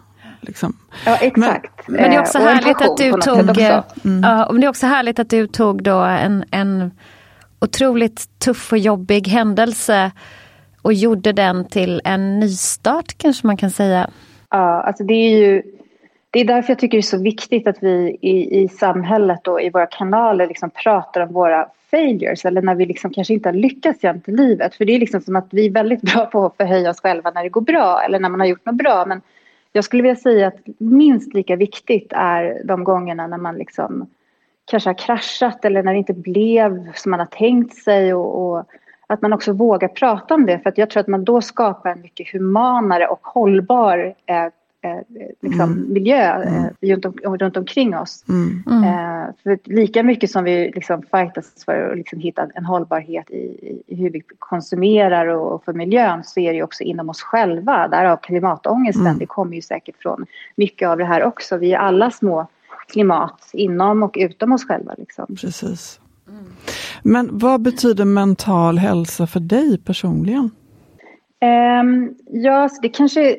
Liksom. 0.42 0.76
Ja 1.06 1.16
exakt. 1.16 1.88
Men, 1.88 2.00
men, 2.00 2.11
det 2.11 2.16
är 2.16 2.20
också 2.20 2.38
eh, 2.38 2.44
härligt 2.44 2.82
att 2.82 2.96
du 2.96 3.12
tog 3.12 3.58
mm. 4.04 4.22
ja, 4.22 4.46
och 4.46 4.61
det 4.61 4.66
är 4.66 4.70
också 4.70 4.87
härligt 4.87 5.18
att 5.18 5.30
du 5.30 5.46
tog 5.46 5.82
då 5.82 5.99
en, 5.99 6.44
en 6.50 6.90
otroligt 7.61 8.38
tuff 8.38 8.72
och 8.72 8.78
jobbig 8.78 9.28
händelse 9.28 10.12
och 10.82 10.92
gjorde 10.92 11.32
den 11.32 11.68
till 11.68 12.00
en 12.04 12.40
nystart 12.40 13.18
kanske 13.18 13.46
man 13.46 13.56
kan 13.56 13.70
säga. 13.70 14.11
Ja, 14.50 14.82
alltså 14.82 15.04
det 15.04 15.14
är 15.14 15.38
ju 15.38 15.62
det 16.30 16.40
är 16.40 16.44
därför 16.44 16.70
jag 16.70 16.78
tycker 16.78 16.96
det 16.96 17.00
är 17.00 17.02
så 17.02 17.22
viktigt 17.22 17.66
att 17.66 17.76
vi 17.80 18.18
i, 18.20 18.62
i 18.62 18.68
samhället 18.68 19.49
och 19.49 19.62
i 19.62 19.70
våra 19.70 19.87
kanaler 19.87 20.46
liksom 20.46 20.70
pratar 20.70 21.20
om 21.20 21.32
våra 21.32 21.68
failures 21.90 22.44
eller 22.44 22.62
när 22.62 22.75
vi 22.75 22.87
liksom 22.87 23.12
kanske 23.12 23.34
inte 23.34 23.49
har 23.49 23.54
lyckats 23.54 24.04
jämt 24.04 24.28
i 24.28 24.32
livet. 24.32 24.75
För 24.75 24.84
det 24.84 24.94
är 24.94 24.99
liksom 24.99 25.20
som 25.20 25.37
att 25.37 25.49
vi 25.50 25.66
är 25.66 25.70
väldigt 25.70 26.02
bra 26.02 26.26
på 26.26 26.46
att 26.46 26.56
förhöja 26.56 26.90
oss 26.90 27.00
själva 27.00 27.30
när 27.30 27.42
det 27.42 27.49
går 27.49 27.61
bra 27.61 28.02
eller 28.02 28.20
när 28.20 28.28
man 28.28 28.40
har 28.40 28.46
gjort 28.46 28.66
något 28.66 28.75
bra. 28.75 29.04
Men 29.06 29.20
jag 29.72 29.84
skulle 29.84 30.02
vilja 30.02 30.16
säga 30.16 30.46
att 30.46 30.60
minst 30.78 31.34
lika 31.34 31.56
viktigt 31.56 32.12
är 32.16 32.62
de 32.64 32.84
gångerna 32.84 33.26
när 33.26 33.38
man 33.38 33.58
liksom 33.58 34.06
kanske 34.64 34.88
har 34.88 34.98
kraschat 34.98 35.64
eller 35.64 35.82
när 35.82 35.92
det 35.92 35.98
inte 35.98 36.14
blev 36.14 36.92
som 36.94 37.10
man 37.10 37.20
har 37.20 37.26
tänkt 37.26 37.74
sig 37.74 38.14
och, 38.14 38.52
och 38.52 38.64
att 39.06 39.22
man 39.22 39.32
också 39.32 39.52
vågar 39.52 39.88
prata 39.88 40.34
om 40.34 40.46
det. 40.46 40.58
För 40.58 40.68
att 40.68 40.78
jag 40.78 40.90
tror 40.90 41.00
att 41.00 41.06
man 41.06 41.24
då 41.24 41.40
skapar 41.40 41.90
en 41.90 42.00
mycket 42.00 42.32
humanare 42.32 43.06
och 43.06 43.26
hållbar 43.26 44.14
eh, 44.26 44.44
eh, 44.44 44.52
liksom, 45.40 45.72
mm. 45.72 45.92
miljö 45.92 46.42
eh, 46.42 46.56
mm. 46.56 46.74
runt, 46.80 47.04
om, 47.04 47.38
runt 47.38 47.56
omkring 47.56 47.96
oss. 47.96 48.24
Mm. 48.28 48.62
mm. 48.66 48.84
Eh, 48.84 49.34
för 49.42 49.58
lika 49.64 50.02
mycket 50.02 50.30
som 50.30 50.44
vi 50.44 50.72
liksom 50.74 51.02
fightas 51.02 51.64
för 51.64 51.90
att 51.90 51.98
liksom 51.98 52.20
hitta 52.20 52.48
en 52.54 52.64
hållbarhet 52.64 53.30
i, 53.30 53.82
i 53.86 53.94
hur 53.94 54.10
vi 54.10 54.22
konsumerar 54.38 55.26
och, 55.26 55.52
och, 55.52 55.64
för 55.64 55.72
miljön 55.72 56.24
så 56.24 56.40
är 56.40 56.50
det 56.50 56.56
ju 56.56 56.62
också 56.62 56.84
inom 56.84 57.08
oss 57.08 57.22
själva. 57.22 57.88
Därav 57.88 58.16
klimatångesten, 58.16 59.06
mm. 59.06 59.18
det 59.18 59.26
kommer 59.26 59.54
ju 59.54 59.62
säkert 59.62 59.96
från 59.98 60.26
mycket 60.56 60.88
av 60.88 60.98
det 60.98 61.04
här 61.04 61.24
också. 61.24 61.56
Vi 61.56 61.72
är 61.72 61.78
alla 61.78 62.10
små 62.10 62.46
klimat 62.88 63.50
inom 63.52 64.02
och 64.02 64.16
utom 64.20 64.52
oss 64.52 64.66
själva. 64.66 64.94
Liksom. 64.98 65.36
Precis. 65.40 66.00
Mm. 66.28 66.44
Men 67.02 67.38
vad 67.38 67.60
betyder 67.60 68.04
mental 68.04 68.78
hälsa 68.78 69.26
för 69.26 69.40
dig 69.40 69.78
personligen? 69.78 70.50
Um, 71.82 72.14
ja, 72.26 72.68
det 72.82 72.88
kanske 72.88 73.36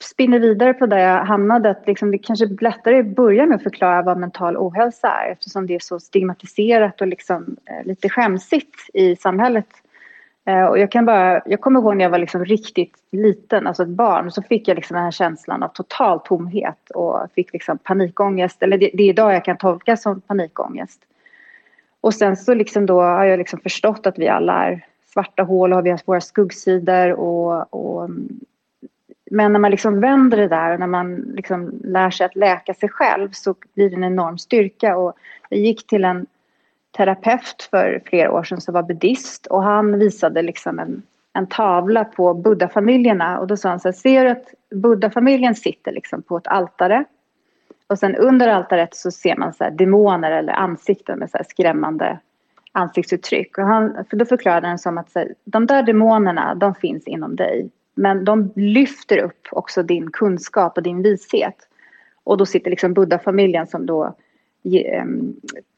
spinner 0.00 0.38
vidare 0.38 0.74
på 0.74 0.86
där 0.86 0.98
jag 0.98 1.24
hamnade, 1.24 1.70
att 1.70 1.86
liksom 1.86 2.10
det 2.10 2.18
kanske 2.18 2.44
är 2.44 2.62
lättare 2.62 3.00
att 3.00 3.06
börja 3.06 3.46
med 3.46 3.56
att 3.56 3.62
förklara 3.62 4.02
vad 4.02 4.18
mental 4.18 4.56
ohälsa 4.56 5.08
är 5.08 5.32
eftersom 5.32 5.66
det 5.66 5.74
är 5.74 5.78
så 5.78 6.00
stigmatiserat 6.00 7.00
och 7.00 7.06
liksom, 7.06 7.56
eh, 7.64 7.86
lite 7.86 8.08
skämsigt 8.08 8.74
i 8.94 9.16
samhället. 9.16 9.68
Eh, 10.46 10.64
och 10.64 10.78
jag, 10.78 10.90
kan 10.90 11.06
bara, 11.06 11.42
jag 11.46 11.60
kommer 11.60 11.80
ihåg 11.80 11.96
när 11.96 12.04
jag 12.04 12.10
var 12.10 12.18
liksom 12.18 12.44
riktigt 12.44 12.94
liten, 13.10 13.66
alltså 13.66 13.82
ett 13.82 13.88
barn, 13.88 14.30
så 14.30 14.42
fick 14.42 14.68
jag 14.68 14.74
liksom 14.74 14.94
den 14.94 15.04
här 15.04 15.10
känslan 15.10 15.62
av 15.62 15.68
total 15.68 16.20
tomhet 16.20 16.90
och 16.90 17.32
fick 17.34 17.52
liksom 17.52 17.78
panikångest, 17.78 18.62
eller 18.62 18.78
det, 18.78 18.90
det 18.94 19.02
är 19.02 19.08
idag 19.08 19.34
jag 19.34 19.44
kan 19.44 19.56
tolka 19.56 19.96
som 19.96 20.20
panikångest. 20.20 21.00
Och 22.00 22.14
sen 22.14 22.36
så 22.36 22.54
liksom 22.54 22.86
då 22.86 23.00
har 23.00 23.24
jag 23.24 23.38
liksom 23.38 23.60
förstått 23.60 24.06
att 24.06 24.18
vi 24.18 24.28
alla 24.28 24.66
är 24.66 24.86
svarta 25.12 25.42
hål 25.42 25.72
och 25.72 25.86
vi 25.86 25.90
har 25.90 26.00
våra 26.04 26.20
skuggsidor 26.20 27.12
och, 27.12 27.74
och 27.74 28.04
mm, 28.04 28.40
men 29.30 29.52
när 29.52 29.60
man 29.60 29.70
liksom 29.70 30.00
vänder 30.00 30.36
det 30.36 30.48
där 30.48 30.72
och 30.72 30.80
när 30.80 30.86
man 30.86 31.14
liksom 31.14 31.80
lär 31.84 32.10
sig 32.10 32.26
att 32.26 32.36
läka 32.36 32.74
sig 32.74 32.88
själv 32.88 33.28
så 33.32 33.54
blir 33.74 33.90
det 33.90 33.96
en 33.96 34.04
enorm 34.04 34.38
styrka. 34.38 34.96
Och 34.96 35.16
jag 35.48 35.60
gick 35.60 35.86
till 35.86 36.04
en 36.04 36.26
terapeut 36.96 37.68
för 37.70 38.02
flera 38.06 38.32
år 38.32 38.42
sedan 38.42 38.60
som 38.60 38.74
var 38.74 38.82
buddhist 38.82 39.46
och 39.46 39.62
han 39.62 39.98
visade 39.98 40.42
liksom 40.42 40.78
en, 40.78 41.02
en 41.32 41.46
tavla 41.46 42.04
på 42.04 42.34
buddhafamiljerna 42.34 43.38
och 43.38 43.46
då 43.46 43.56
sa 43.56 43.68
han 43.68 43.80
så 43.80 43.88
här, 43.88 43.92
ser 43.92 44.24
du 44.24 44.30
att 44.30 44.54
buddhafamiljen 44.70 45.54
sitter 45.54 45.92
liksom 45.92 46.22
på 46.22 46.36
ett 46.36 46.46
altare 46.46 47.04
och 47.86 47.98
sen 47.98 48.16
under 48.16 48.48
altaret 48.48 48.96
så 48.96 49.10
ser 49.10 49.36
man 49.36 49.52
så 49.52 49.64
här 49.64 49.70
demoner 49.70 50.30
eller 50.30 50.52
ansikten 50.52 51.18
med 51.18 51.30
så 51.30 51.38
skrämmande 51.48 52.18
ansiktsuttryck. 52.72 53.58
Och 53.58 53.64
han, 53.64 54.04
för 54.10 54.16
då 54.16 54.24
förklarade 54.24 54.66
han 54.66 54.78
som 54.78 54.98
att 54.98 55.14
här, 55.14 55.34
de 55.44 55.66
där 55.66 55.82
demonerna, 55.82 56.54
de 56.54 56.74
finns 56.74 57.06
inom 57.06 57.36
dig. 57.36 57.70
Men 57.96 58.24
de 58.24 58.52
lyfter 58.56 59.18
upp 59.18 59.48
också 59.50 59.82
din 59.82 60.10
kunskap 60.10 60.76
och 60.76 60.82
din 60.82 61.02
vishet. 61.02 61.56
Och 62.24 62.36
då 62.36 62.46
sitter 62.46 62.70
liksom 62.70 62.94
buddha-familjen 62.94 63.66
som 63.66 63.86
då 63.86 64.16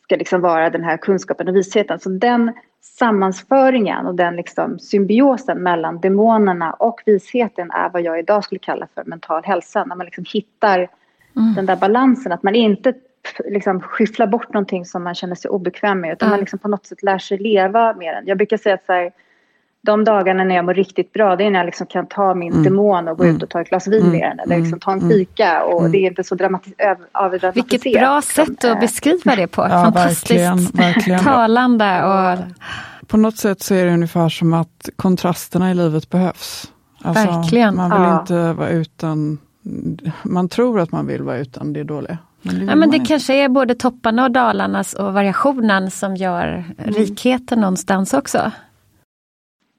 ska 0.02 0.16
liksom 0.16 0.40
vara 0.40 0.70
den 0.70 0.84
här 0.84 0.96
kunskapen 0.96 1.48
och 1.48 1.56
visheten. 1.56 1.98
Så 1.98 2.08
den 2.08 2.52
sammansföringen 2.80 4.06
och 4.06 4.14
den 4.14 4.36
liksom 4.36 4.78
symbiosen 4.78 5.62
mellan 5.62 6.00
demonerna 6.00 6.72
och 6.72 7.02
visheten 7.06 7.70
är 7.70 7.88
vad 7.88 8.02
jag 8.02 8.18
idag 8.18 8.44
skulle 8.44 8.58
kalla 8.58 8.88
för 8.94 9.04
mental 9.04 9.44
hälsa. 9.44 9.84
När 9.84 9.96
man 9.96 10.04
liksom 10.04 10.24
hittar 10.32 10.78
mm. 10.78 11.54
den 11.54 11.66
där 11.66 11.76
balansen, 11.76 12.32
att 12.32 12.42
man 12.42 12.54
inte 12.54 12.94
liksom 13.44 13.80
skyfflar 13.80 14.26
bort 14.26 14.52
någonting 14.54 14.84
som 14.84 15.04
man 15.04 15.14
känner 15.14 15.34
sig 15.34 15.50
obekväm 15.50 16.00
med 16.00 16.12
utan 16.12 16.26
mm. 16.26 16.32
man 16.32 16.40
liksom 16.40 16.58
på 16.58 16.68
något 16.68 16.86
sätt 16.86 17.02
lär 17.02 17.18
sig 17.18 17.38
leva 17.38 17.94
med 17.94 18.14
den. 18.14 18.26
Jag 18.26 18.36
brukar 18.36 18.56
säga 18.56 18.74
att 18.74 18.86
så 18.86 18.92
här, 18.92 19.12
de 19.86 20.04
dagarna 20.04 20.44
när 20.44 20.54
jag 20.54 20.64
mår 20.64 20.74
riktigt 20.74 21.12
bra, 21.12 21.36
det 21.36 21.44
är 21.44 21.50
när 21.50 21.58
jag 21.58 21.66
liksom 21.66 21.86
kan 21.86 22.06
ta 22.06 22.34
min 22.34 22.52
mm. 22.52 22.64
demon 22.64 23.08
och 23.08 23.18
gå 23.18 23.24
ut 23.24 23.30
mm. 23.30 23.42
och 23.42 23.48
ta 23.48 23.60
ett 23.60 23.68
glas 23.68 23.88
vin 23.88 24.10
med 24.10 24.20
den. 24.20 24.40
Eller 24.40 24.54
mm. 24.54 24.60
liksom 24.60 24.80
ta 24.80 24.92
en 24.92 25.10
fika 25.10 25.64
och 25.64 25.80
mm. 25.80 25.92
det 25.92 25.98
är 25.98 26.06
inte 26.10 26.24
så 26.24 26.34
dramatiserat. 26.34 26.98
Vilket 27.54 27.82
bra 27.82 28.16
liksom. 28.16 28.46
sätt 28.46 28.64
att 28.64 28.80
beskriva 28.80 29.36
det 29.36 29.46
på. 29.46 29.62
Ja, 29.62 29.68
Fantastiskt 29.68 30.30
verkligen, 30.30 30.58
verkligen. 30.72 31.20
talande. 31.20 32.04
Och... 32.04 32.38
På 33.06 33.16
något 33.16 33.36
sätt 33.36 33.62
så 33.62 33.74
är 33.74 33.84
det 33.84 33.92
ungefär 33.92 34.28
som 34.28 34.52
att 34.52 34.88
kontrasterna 34.96 35.70
i 35.70 35.74
livet 35.74 36.10
behövs. 36.10 36.72
Alltså, 37.02 37.26
verkligen. 37.26 37.76
Man 37.76 37.90
vill 37.90 38.00
ja. 38.00 38.20
inte 38.20 38.52
vara 38.52 38.68
utan, 38.68 39.38
man 40.22 40.48
tror 40.48 40.80
att 40.80 40.92
man 40.92 41.06
vill 41.06 41.22
vara 41.22 41.38
utan 41.38 41.72
det 41.72 41.84
dåliga. 41.84 42.18
Men 42.42 42.58
det, 42.58 42.64
ja, 42.64 42.76
men 42.76 42.90
det 42.90 42.98
kanske 42.98 43.34
är 43.34 43.48
både 43.48 43.74
topparna 43.74 44.24
och 44.24 44.30
dalarnas 44.30 44.94
och 44.94 45.12
variationen 45.12 45.90
som 45.90 46.16
gör 46.16 46.64
mm. 46.78 46.94
rikheten 46.94 47.60
någonstans 47.60 48.14
också. 48.14 48.52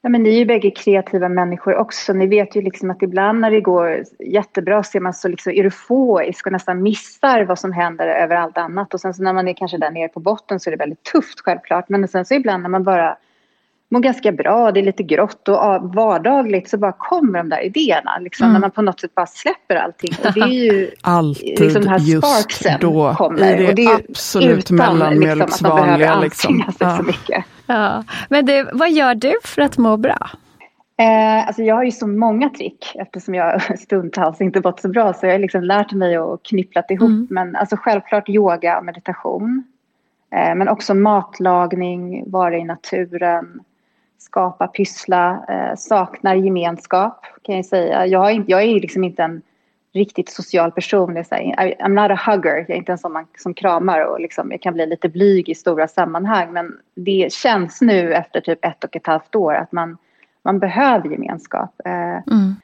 Ja, 0.02 0.08
men 0.08 0.22
ni 0.22 0.30
är 0.30 0.38
ju 0.38 0.44
bägge 0.44 0.70
kreativa 0.70 1.28
människor 1.28 1.76
också. 1.76 2.12
Ni 2.12 2.26
vet 2.26 2.56
ju 2.56 2.62
liksom 2.62 2.90
att 2.90 3.02
ibland 3.02 3.40
när 3.40 3.50
det 3.50 3.60
går 3.60 4.04
jättebra 4.18 4.82
så 4.82 4.98
är 4.98 5.00
man 5.00 5.14
så 5.14 5.28
liksom 5.28 5.52
euforisk 5.52 6.46
och 6.46 6.52
nästan 6.52 6.82
missar 6.82 7.44
vad 7.44 7.58
som 7.58 7.72
händer 7.72 8.06
över 8.06 8.36
allt 8.36 8.58
annat. 8.58 8.94
Och 8.94 9.00
sen 9.00 9.14
så 9.14 9.22
när 9.22 9.32
man 9.32 9.48
är 9.48 9.54
kanske 9.54 9.78
där 9.78 9.90
nere 9.90 10.08
på 10.08 10.20
botten 10.20 10.60
så 10.60 10.70
är 10.70 10.72
det 10.72 10.76
väldigt 10.76 11.02
tufft 11.02 11.40
självklart. 11.40 11.88
Men 11.88 12.08
sen 12.08 12.24
så 12.24 12.34
ibland 12.34 12.62
när 12.62 12.70
man 12.70 12.84
bara 12.84 13.16
mår 13.90 14.00
ganska 14.00 14.32
bra, 14.32 14.72
det 14.72 14.80
är 14.80 14.84
lite 14.84 15.02
grått 15.02 15.48
och 15.48 15.94
vardagligt 15.94 16.70
så 16.70 16.78
bara 16.78 16.92
kommer 16.92 17.38
de 17.38 17.48
där 17.48 17.64
idéerna. 17.64 18.18
Liksom, 18.20 18.44
mm. 18.44 18.52
När 18.52 18.60
man 18.60 18.70
på 18.70 18.82
något 18.82 19.00
sätt 19.00 19.14
bara 19.14 19.26
släpper 19.26 19.76
allting. 19.76 20.12
Och 20.24 20.32
det 20.34 20.40
är 20.40 20.74
ju 20.74 20.90
Alltid 21.02 21.60
liksom 21.60 21.82
den 21.82 21.90
här 21.90 21.98
just 21.98 22.80
då, 22.80 23.14
kommer. 23.14 23.54
i 23.54 23.62
det, 23.62 23.68
och 23.68 23.74
det 23.74 23.84
är 23.84 24.00
absolut 24.10 24.70
mellanmjölksvanliga. 24.70 26.20
Liksom, 26.20 26.56
liksom. 26.56 26.74
Ja. 26.88 26.96
Så 26.96 27.02
mycket. 27.02 27.44
Ja. 27.66 28.04
Men 28.28 28.46
du, 28.46 28.68
vad 28.72 28.90
gör 28.90 29.14
du 29.14 29.34
för 29.44 29.62
att 29.62 29.78
må 29.78 29.96
bra? 29.96 30.30
Eh, 31.00 31.46
alltså 31.46 31.62
jag 31.62 31.74
har 31.74 31.84
ju 31.84 31.90
så 31.90 32.06
många 32.06 32.48
trick 32.48 32.92
eftersom 32.94 33.34
jag 33.34 33.78
stundtals 33.78 34.40
inte 34.40 34.60
gått 34.60 34.80
så 34.80 34.88
bra 34.88 35.12
så 35.12 35.26
jag 35.26 35.32
har 35.32 35.38
liksom 35.38 35.62
lärt 35.62 35.92
mig 35.92 36.18
och 36.18 36.42
knypplat 36.42 36.90
ihop. 36.90 37.08
Mm. 37.08 37.26
Men 37.30 37.56
alltså 37.56 37.76
självklart 37.76 38.28
yoga 38.28 38.78
och 38.78 38.84
meditation. 38.84 39.64
Eh, 40.34 40.54
men 40.54 40.68
också 40.68 40.94
matlagning, 40.94 42.30
vara 42.30 42.56
i 42.56 42.64
naturen, 42.64 43.60
skapa, 44.20 44.66
pyssla, 44.66 45.44
eh, 45.48 45.76
saknar 45.76 46.34
gemenskap 46.34 47.24
kan 47.42 47.56
jag 47.56 47.64
säga. 47.64 48.06
Jag 48.06 48.30
är, 48.30 48.44
jag 48.46 48.62
är 48.62 48.80
liksom 48.80 49.04
inte 49.04 49.22
en 49.22 49.42
riktigt 49.92 50.28
social 50.28 50.72
person. 50.72 51.24
Så 51.24 51.34
här, 51.34 51.74
I'm 51.80 52.02
not 52.02 52.18
a 52.18 52.30
hugger, 52.30 52.56
jag 52.56 52.70
är 52.70 52.74
inte 52.74 52.92
en 52.92 52.98
sån 52.98 53.12
man, 53.12 53.26
som 53.38 53.54
kramar 53.54 54.00
och 54.00 54.20
liksom, 54.20 54.50
jag 54.50 54.60
kan 54.60 54.74
bli 54.74 54.86
lite 54.86 55.08
blyg 55.08 55.48
i 55.48 55.54
stora 55.54 55.88
sammanhang. 55.88 56.52
Men 56.52 56.78
det 56.94 57.32
känns 57.32 57.80
nu 57.80 58.14
efter 58.14 58.40
typ 58.40 58.64
ett 58.64 58.84
och 58.84 58.96
ett 58.96 59.06
halvt 59.06 59.34
år 59.34 59.54
att 59.54 59.72
man, 59.72 59.96
man 60.42 60.58
behöver 60.58 61.08
gemenskap. 61.08 61.80
Eh, 61.84 61.92
mm. 61.92 62.54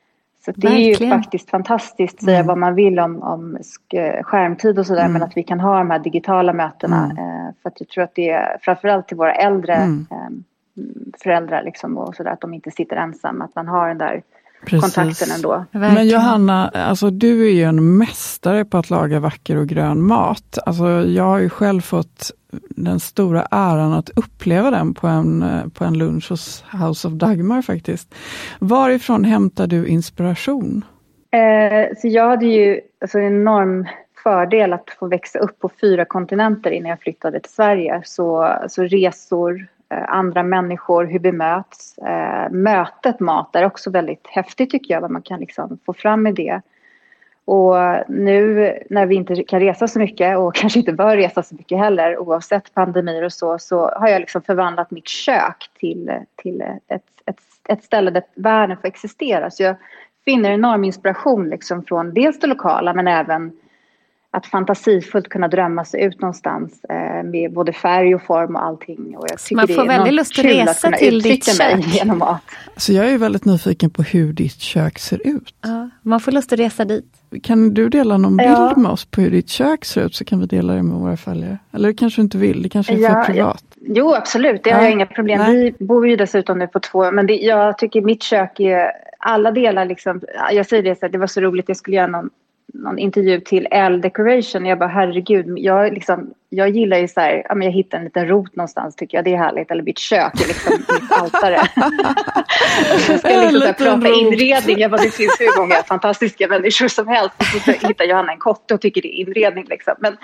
Så 0.44 0.52
det 0.52 0.68
Verkligen. 0.68 0.94
är 0.94 1.00
ju 1.00 1.10
faktiskt 1.10 1.50
fantastiskt, 1.50 2.24
säga 2.24 2.36
mm. 2.36 2.46
vad 2.46 2.58
man 2.58 2.74
vill 2.74 2.98
om, 2.98 3.22
om 3.22 3.58
skärmtid 4.22 4.78
och 4.78 4.86
sådär, 4.86 5.00
mm. 5.00 5.12
men 5.12 5.22
att 5.22 5.36
vi 5.36 5.42
kan 5.42 5.60
ha 5.60 5.78
de 5.78 5.90
här 5.90 5.98
digitala 5.98 6.52
mötena. 6.52 7.04
Mm. 7.04 7.16
Eh, 7.16 7.52
för 7.62 7.68
att 7.68 7.80
jag 7.80 7.88
tror 7.88 8.04
att 8.04 8.14
det 8.14 8.30
är 8.30 8.58
framförallt 8.60 9.08
till 9.08 9.16
våra 9.16 9.34
äldre 9.34 9.74
mm. 9.74 10.06
Föräldrar 11.22 11.62
liksom 11.62 11.98
och 11.98 12.14
sådär, 12.14 12.30
att 12.30 12.40
de 12.40 12.54
inte 12.54 12.70
sitter 12.70 12.96
ensamma, 12.96 13.44
att 13.44 13.54
man 13.54 13.68
har 13.68 13.88
den 13.88 13.98
där 13.98 14.22
Precis. 14.66 14.94
kontakten 14.94 15.28
ändå. 15.36 15.64
Men 15.70 16.08
Johanna, 16.08 16.68
alltså 16.68 17.10
du 17.10 17.46
är 17.46 17.50
ju 17.50 17.62
en 17.62 17.98
mästare 17.98 18.64
på 18.64 18.78
att 18.78 18.90
laga 18.90 19.20
vacker 19.20 19.56
och 19.56 19.66
grön 19.66 20.02
mat. 20.02 20.58
Alltså 20.66 20.84
jag 20.88 21.24
har 21.24 21.38
ju 21.38 21.48
själv 21.48 21.80
fått 21.80 22.30
den 22.70 23.00
stora 23.00 23.46
äran 23.50 23.92
att 23.92 24.10
uppleva 24.10 24.70
den 24.70 24.94
på 24.94 25.06
en, 25.06 25.44
på 25.74 25.84
en 25.84 25.98
lunch 25.98 26.30
hos 26.30 26.64
House 26.72 27.08
of 27.08 27.14
Dagmar 27.14 27.62
faktiskt. 27.62 28.14
Varifrån 28.58 29.24
hämtar 29.24 29.66
du 29.66 29.86
inspiration? 29.86 30.84
Eh, 31.30 31.96
så 31.96 32.08
jag 32.08 32.28
hade 32.28 32.46
ju 32.46 32.80
alltså, 33.00 33.18
en 33.18 33.26
enorm 33.26 33.86
fördel 34.22 34.72
att 34.72 34.90
få 34.98 35.06
växa 35.06 35.38
upp 35.38 35.58
på 35.58 35.70
fyra 35.80 36.04
kontinenter 36.04 36.70
innan 36.70 36.90
jag 36.90 37.00
flyttade 37.00 37.40
till 37.40 37.52
Sverige. 37.52 38.02
Så, 38.04 38.56
så 38.68 38.82
resor, 38.82 39.66
Eh, 39.88 40.04
andra 40.08 40.42
människor, 40.42 41.04
hur 41.04 41.18
vi 41.18 41.32
möts. 41.32 41.98
Eh, 41.98 42.50
mötet 42.50 43.20
mat 43.20 43.56
är 43.56 43.64
också 43.64 43.90
väldigt 43.90 44.26
häftigt 44.26 44.70
tycker 44.70 44.94
jag, 44.94 45.00
vad 45.00 45.10
man 45.10 45.22
kan 45.22 45.40
liksom 45.40 45.78
få 45.86 45.92
fram 45.92 46.26
i 46.26 46.32
det. 46.32 46.60
Och 47.44 47.74
nu 48.08 48.72
när 48.90 49.06
vi 49.06 49.14
inte 49.14 49.44
kan 49.44 49.60
resa 49.60 49.88
så 49.88 49.98
mycket 49.98 50.38
och 50.38 50.54
kanske 50.54 50.78
inte 50.78 50.92
bör 50.92 51.16
resa 51.16 51.42
så 51.42 51.54
mycket 51.54 51.78
heller 51.78 52.18
oavsett 52.18 52.74
pandemier 52.74 53.22
och 53.22 53.32
så, 53.32 53.58
så 53.58 53.88
har 53.88 54.08
jag 54.08 54.20
liksom 54.20 54.42
förvandlat 54.42 54.90
mitt 54.90 55.08
kök 55.08 55.70
till, 55.78 56.10
till 56.36 56.60
ett, 56.88 57.02
ett, 57.26 57.40
ett 57.68 57.84
ställe 57.84 58.10
där 58.10 58.22
världen 58.34 58.76
får 58.76 58.88
existera. 58.88 59.50
Så 59.50 59.62
jag 59.62 59.76
finner 60.24 60.50
enorm 60.50 60.84
inspiration 60.84 61.48
liksom 61.48 61.84
från 61.84 62.14
dels 62.14 62.40
det 62.40 62.46
lokala 62.46 62.94
men 62.94 63.08
även 63.08 63.52
att 64.36 64.46
fantasifullt 64.46 65.28
kunna 65.28 65.48
drömma 65.48 65.84
sig 65.84 66.02
ut 66.04 66.20
någonstans 66.20 66.84
eh, 66.88 67.22
med 67.24 67.52
både 67.52 67.72
färg 67.72 68.14
och 68.14 68.22
form 68.22 68.56
och 68.56 68.64
allting. 68.64 69.16
Och 69.16 69.26
jag 69.30 69.38
tycker 69.38 69.56
man 69.56 69.68
får 69.68 69.74
det 69.74 69.82
är 69.82 69.98
väldigt 69.98 70.14
lust 70.14 70.38
att 70.38 70.44
resa 70.44 70.88
att 70.88 70.94
till 70.94 71.22
ditt 71.22 71.56
kök. 71.56 71.84
genom 71.86 72.18
mat. 72.18 72.40
Så 72.76 72.92
jag 72.92 73.08
är 73.12 73.18
väldigt 73.18 73.44
nyfiken 73.44 73.90
på 73.90 74.02
hur 74.02 74.32
ditt 74.32 74.60
kök 74.60 74.98
ser 74.98 75.26
ut. 75.26 75.54
Ja, 75.62 75.90
man 76.02 76.20
får 76.20 76.32
lust 76.32 76.52
att 76.52 76.58
resa 76.58 76.84
dit. 76.84 77.04
Kan 77.42 77.74
du 77.74 77.88
dela 77.88 78.16
någon 78.18 78.36
bild 78.36 78.50
Ja. 78.50 78.74
med 78.76 78.90
oss 78.90 79.04
på 79.04 79.20
hur 79.20 79.30
ditt 79.30 79.48
kök 79.48 79.84
ser 79.84 80.06
ut 80.06 80.14
så 80.14 80.24
kan 80.24 80.40
vi 80.40 80.46
dela 80.46 80.74
det 80.74 80.82
med 80.82 80.96
våra 80.96 81.16
följare? 81.16 81.58
Eller 81.72 81.88
det 81.88 81.94
kanske 81.94 82.20
du 82.20 82.24
inte 82.24 82.38
vill, 82.38 82.62
det 82.62 82.68
kanske 82.68 82.92
är 82.92 82.96
Ja, 82.98 83.24
för 83.24 83.32
privat. 83.32 83.64
Jo, 83.80 84.14
absolut. 84.14 84.64
Det 84.64 84.70
har 84.70 84.78
Ja. 84.78 84.84
jag 84.84 84.92
inga 84.92 85.06
problem. 85.06 85.38
Nej. 85.38 85.74
Vi 85.78 85.84
bor 85.86 86.08
ju 86.08 86.16
dessutom 86.16 86.58
nu 86.58 86.66
på 86.66 86.80
två. 86.80 87.10
Men 87.10 87.26
det, 87.26 87.34
jag 87.34 87.78
tycker 87.78 88.00
mitt 88.02 88.22
kök 88.22 88.60
är 88.60 88.90
alla 89.18 89.50
delar 89.50 89.84
liksom. 89.84 90.20
Jag 90.52 90.66
säger 90.66 90.82
det 90.82 90.98
så 90.98 91.06
här, 91.06 91.12
det 91.12 91.18
var 91.18 91.26
så 91.26 91.40
roligt. 91.40 91.64
Jag 91.68 91.76
skulle 91.76 91.96
göra 91.96 92.06
någon, 92.06 92.30
någon 92.74 92.98
intervju 92.98 93.40
till 93.40 93.68
L 93.70 94.00
Decoration. 94.00 94.66
Jag 94.66 94.78
bara 94.78 94.88
herregud. 94.88 95.58
Jag, 95.58 95.92
liksom, 95.94 96.30
jag 96.48 96.68
gillar 96.68 96.98
ju 96.98 97.08
så 97.08 97.20
här. 97.20 97.42
Ja, 97.48 97.54
men 97.54 97.66
jag 97.66 97.72
hittar 97.72 97.98
en 97.98 98.04
liten 98.04 98.28
rot 98.28 98.56
någonstans 98.56 98.96
tycker 98.96 99.18
jag. 99.18 99.24
Det 99.24 99.32
är 99.32 99.36
härligt. 99.38 99.70
Eller 99.70 99.82
mitt 99.82 99.98
kök 99.98 100.34
är 100.34 100.46
liksom 100.48 100.72
mitt 100.72 101.12
altare. 101.12 101.58
så 103.06 103.18
ska 103.18 103.30
jag 103.30 103.42
liksom 103.42 103.60
så 103.60 103.66
här, 103.66 103.72
prata 103.72 104.08
rot. 104.08 104.22
inredning. 104.22 104.78
Jag 104.78 104.90
bara, 104.90 105.02
det 105.02 105.14
finns 105.14 105.36
hur 105.40 105.60
många 105.60 105.74
fantastiska 105.74 106.48
människor 106.48 106.88
som 106.88 107.08
helst. 107.08 107.34
Och 107.38 107.44
så 107.46 107.70
hittar 107.88 108.04
Johanna 108.04 108.32
en 108.32 108.38
kotte 108.38 108.74
och 108.74 108.80
tycker 108.80 109.02
det 109.02 109.08
är 109.08 109.26
inredning 109.26 109.64
liksom. 109.68 109.94
Men, 109.98 110.16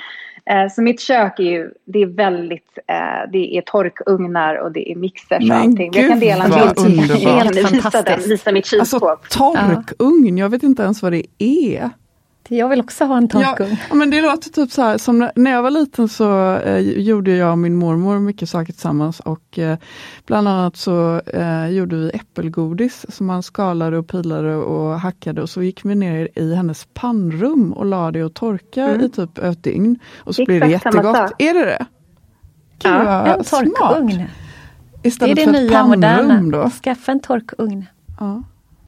Eh, 0.51 0.69
Så 0.69 0.83
mitt 0.83 1.01
kök 1.01 1.39
är 1.39 1.43
ju, 1.43 1.71
det 1.85 2.03
är 2.03 2.07
väldigt, 2.07 2.79
eh, 2.89 3.31
det 3.33 3.57
är 3.57 3.61
torkugnar 3.61 4.57
och 4.57 4.73
det 4.73 4.93
är 4.93 4.97
mixers 4.97 5.51
och 5.51 5.57
allting. 5.57 5.91
jag 5.95 6.09
kan 6.09 6.21
gud, 6.21 6.29
dela 6.29 6.45
en 6.45 6.51
bild 6.51 7.11
jag 7.23 7.43
kan 7.43 7.53
visa, 7.53 8.03
den, 8.03 8.21
visa 8.29 8.53
mitt 8.53 8.73
Alltså 8.73 8.97
kylskåp. 8.97 9.29
torkugn, 9.29 10.39
jag 10.39 10.49
vet 10.49 10.63
inte 10.63 10.83
ens 10.83 11.03
vad 11.03 11.13
det 11.13 11.25
är. 11.39 11.91
Jag 12.57 12.69
vill 12.69 12.81
också 12.81 13.05
ha 13.05 13.17
en 13.17 13.29
torkugn. 13.29 13.77
Ja, 13.89 13.95
men 13.95 14.11
det 14.11 14.23
låter 14.23 14.51
typ 14.51 14.73
så 14.73 14.83
här, 14.83 14.99
som 14.99 15.29
när- 15.37 15.51
jag 15.53 15.63
var 15.63 15.71
liten 15.71 16.09
så 16.09 16.57
eh, 16.57 16.79
gjorde 16.79 17.31
jag 17.31 17.51
och 17.53 17.59
min 17.59 17.77
mormor 17.77 18.19
mycket 18.19 18.49
saker 18.49 18.73
tillsammans 18.73 19.21
och 19.21 19.59
eh, 19.59 19.79
bland 20.27 20.49
annat 20.49 20.77
så 20.77 21.21
eh, 21.27 21.69
gjorde 21.69 21.97
vi 21.97 22.11
äppelgodis 22.15 23.07
som 23.09 23.27
man 23.27 23.43
skalade 23.43 23.99
och 23.99 24.09
pilade 24.09 24.57
och 24.57 25.01
hackade 25.01 25.43
och 25.43 25.51
så 25.51 25.63
gick 25.63 25.85
vi 25.85 25.95
ner 25.95 26.29
i 26.35 26.55
hennes 26.55 26.87
pannrum 26.95 27.73
och 27.73 27.87
la 27.87 28.11
det 28.11 28.25
och 28.25 28.35
torka 28.35 28.95
i 28.95 29.09
typ 29.09 29.39
ett 29.39 29.63
dygn. 29.65 29.99
Och 30.19 30.35
så 30.35 30.45
blir 30.45 30.61
det 30.61 30.67
Mm. 30.67 30.77
Exakt 30.77 30.95
samma 30.95 31.09
jättegott. 31.09 31.31
sak. 31.31 31.43
Är 31.43 31.55
det 31.55 31.65
det? 31.65 31.87
Gud, 32.83 32.93
Ja, 32.93 33.27
En 33.37 33.45
smart. 33.45 33.65
torkugn. 33.79 34.09
Det 34.09 34.23
är 35.03 35.09
Istället 35.09 35.37
det 35.37 35.43
för 35.45 35.51
ett 35.55 35.61
nya 35.63 35.71
pannrum 35.73 35.89
moderna. 36.01 36.63
då. 36.65 36.71
Skaffa 36.71 37.13
en 37.13 37.21
torkugn. 37.21 37.85
Ja. 38.21 38.43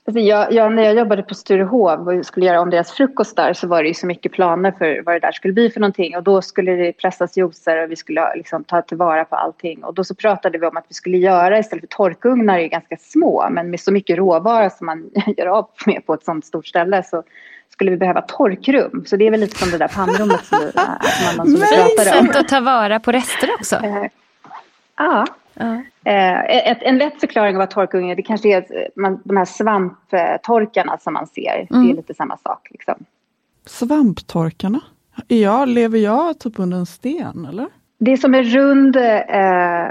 Alltså 0.07 0.21
jag, 0.21 0.53
jag, 0.53 0.73
när 0.73 0.83
jag 0.83 0.95
jobbade 0.95 1.23
på 1.23 1.35
Sturehov 1.35 2.09
och 2.09 2.27
skulle 2.27 2.47
göra 2.47 2.61
om 2.61 2.71
deras 2.71 2.93
frukostar 2.93 3.53
så 3.53 3.67
var 3.67 3.83
det 3.83 3.89
ju 3.89 3.95
så 3.95 4.07
mycket 4.07 4.33
planer 4.33 4.73
för 4.73 5.03
vad 5.05 5.15
det 5.15 5.19
där 5.19 5.33
skulle 5.33 5.55
bli 5.55 5.71
för 5.71 5.81
någonting. 5.81 6.17
Och 6.17 6.23
då 6.23 6.43
skulle 6.43 6.73
det 6.73 6.93
pressas 6.93 7.37
juicer 7.37 7.83
och 7.83 7.91
vi 7.91 7.97
skulle 7.97 8.37
liksom 8.37 8.65
ta 8.65 8.83
tillvara 8.83 9.25
på 9.25 9.37
allting. 9.37 9.85
Och 9.85 9.95
då 9.95 10.05
så 10.05 10.15
pratade 10.15 10.59
vi 10.59 10.67
om 10.67 10.77
att 10.77 10.85
vi 10.89 10.95
skulle 10.95 11.19
göra 11.19 11.59
istället 11.59 11.83
för 11.83 11.97
torkugnar 11.97 12.59
är 12.59 12.67
ganska 12.67 12.97
små 12.97 13.49
men 13.51 13.71
med 13.71 13.81
så 13.81 13.93
mycket 13.93 14.19
råvara 14.19 14.71
som 14.71 14.87
man 14.87 15.11
gör 15.37 15.47
av 15.47 15.69
med 15.87 16.07
på 16.07 16.15
ett 16.15 16.25
sånt 16.25 16.47
stort 16.47 16.67
ställe 16.67 17.03
så 17.03 17.23
skulle 17.73 17.91
vi 17.91 17.97
behöva 17.97 18.21
torkrum. 18.21 19.05
Så 19.07 19.17
det 19.17 19.27
är 19.27 19.31
väl 19.31 19.41
lite 19.41 19.59
som 19.59 19.71
det 19.71 19.79
där 19.79 19.89
pannrummet 19.89 20.45
som, 20.45 20.59
som, 20.59 21.37
man, 21.37 21.47
som 21.47 21.61
vi 21.61 21.77
pratade 21.77 22.19
om. 22.19 22.27
Sätt 22.27 22.37
att 22.37 22.49
ta 22.49 22.61
vara 22.61 23.01
på 23.01 23.13
rester 23.13 23.51
också. 23.59 23.77
Eh, 23.77 24.07
Ja. 24.97 25.27
Ja. 25.55 25.83
Eh, 26.05 26.71
ett, 26.71 26.83
en 26.83 26.99
lätt 26.99 27.21
förklaring 27.21 27.57
av 27.57 27.59
vad 27.59 27.71
torkungen 27.71 28.11
är, 28.11 28.17
det 28.17 28.23
kanske 28.23 28.49
är 28.49 28.59
att 28.59 28.97
man, 28.97 29.21
de 29.25 29.37
här 29.37 29.45
svamptorkarna 29.45 30.99
som 30.99 31.13
man 31.13 31.27
ser. 31.27 31.67
Det 31.71 31.91
är 31.91 31.97
lite 31.97 32.15
samma 32.15 32.37
sak. 32.37 32.69
Liksom. 32.71 32.95
Svamptorkarna. 33.67 34.81
Jag, 35.29 35.69
lever 35.69 35.99
jag 35.99 36.41
typ 36.41 36.59
under 36.59 36.79
en 36.79 36.87
sten 36.87 37.45
eller? 37.45 37.69
Det 37.99 38.13
är 38.13 38.17
som 38.17 38.35
en 38.35 38.45
rund 38.45 38.97
eh, 38.97 39.89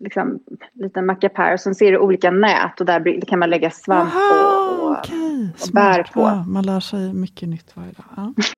liksom, 0.00 0.38
liten 0.72 1.06
mackapär 1.06 1.52
och 1.52 1.60
sen 1.60 1.74
ser 1.74 1.92
du 1.92 1.98
olika 1.98 2.30
nät 2.30 2.80
och 2.80 2.86
där 2.86 3.20
kan 3.26 3.38
man 3.38 3.50
lägga 3.50 3.70
svamp 3.70 4.14
Aha, 4.14 4.70
och, 4.70 4.90
och, 4.90 4.98
okej. 4.98 5.48
och 5.62 5.72
bär 5.72 6.02
på. 6.02 6.20
Ja, 6.20 6.44
man 6.46 6.66
lär 6.66 6.80
sig 6.80 7.14
mycket 7.14 7.48
nytt 7.48 7.76
varje 7.76 7.92
dag. 7.92 8.04
Ja. 8.16 8.32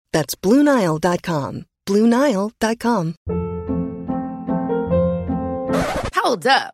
That's 0.11 0.35
BlueNile.com. 0.35 1.65
BlueNile.com. 1.87 3.15
Hold 6.15 6.47
up. 6.47 6.73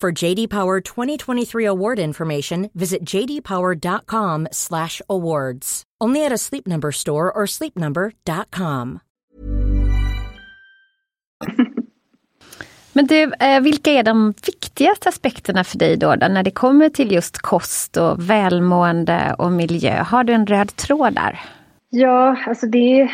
For 0.00 0.24
JD 0.24 0.48
Power 0.48 0.80
2023 0.80 1.64
award 1.64 1.98
information, 1.98 2.70
visit 2.72 3.02
jdpower.com/awards. 3.02 5.82
Only 6.04 6.26
at 6.26 6.32
a 6.32 6.38
Sleep 6.38 6.66
Number 6.66 6.92
store 6.92 7.32
or 7.32 7.46
sleepnumber.com. 7.46 8.98
Men 12.92 13.06
du, 13.06 13.22
eh, 13.22 13.60
vilka 13.60 13.90
är 13.90 14.02
de 14.02 14.34
viktigaste 14.46 15.08
aspekterna 15.08 15.64
för 15.64 15.78
dig 15.78 15.96
då, 15.96 16.16
då, 16.16 16.28
när 16.28 16.42
det 16.42 16.50
kommer 16.50 16.88
till 16.88 17.12
just 17.12 17.38
kost 17.38 17.96
och 17.96 18.30
välmående 18.30 19.34
och 19.38 19.52
miljö? 19.52 20.02
Har 20.02 20.24
du 20.24 20.32
en 20.32 20.46
röd 20.46 20.76
tråd 20.76 21.14
där? 21.14 21.40
Ja, 21.90 22.36
alltså 22.46 22.66
det 22.66 23.00
är, 23.00 23.10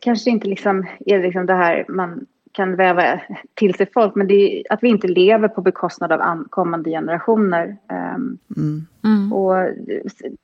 kanske 0.00 0.30
inte 0.30 0.48
liksom, 0.48 0.86
är 1.06 1.22
liksom 1.22 1.46
det 1.46 1.54
här 1.54 1.84
man 1.88 2.26
kan 2.52 2.76
väva 2.76 3.20
till 3.54 3.74
sig 3.74 3.86
folk, 3.94 4.14
men 4.14 4.26
det 4.26 4.34
är 4.34 4.72
att 4.72 4.82
vi 4.82 4.88
inte 4.88 5.08
lever 5.08 5.48
på 5.48 5.60
bekostnad 5.60 6.12
av 6.12 6.44
kommande 6.50 6.90
generationer. 6.90 7.76
Um, 7.88 8.38
mm. 8.56 8.86
Mm. 9.04 9.32
Och 9.32 9.68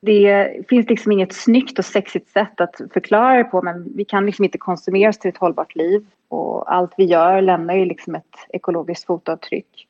det 0.00 0.52
finns 0.68 0.88
liksom 0.88 1.12
inget 1.12 1.32
snyggt 1.32 1.78
och 1.78 1.84
sexigt 1.84 2.30
sätt 2.30 2.60
att 2.60 2.80
förklara 2.92 3.36
det 3.36 3.44
på, 3.44 3.62
men 3.62 3.92
vi 3.96 4.04
kan 4.04 4.26
liksom 4.26 4.44
inte 4.44 4.58
konsumera 4.58 5.08
oss 5.08 5.18
till 5.18 5.28
ett 5.28 5.36
hållbart 5.36 5.76
liv. 5.76 6.06
Och 6.28 6.74
allt 6.74 6.94
vi 6.96 7.04
gör 7.04 7.40
lämnar 7.40 7.74
ju 7.74 7.84
liksom 7.84 8.14
ett 8.14 8.36
ekologiskt 8.48 9.06
fotavtryck. 9.06 9.86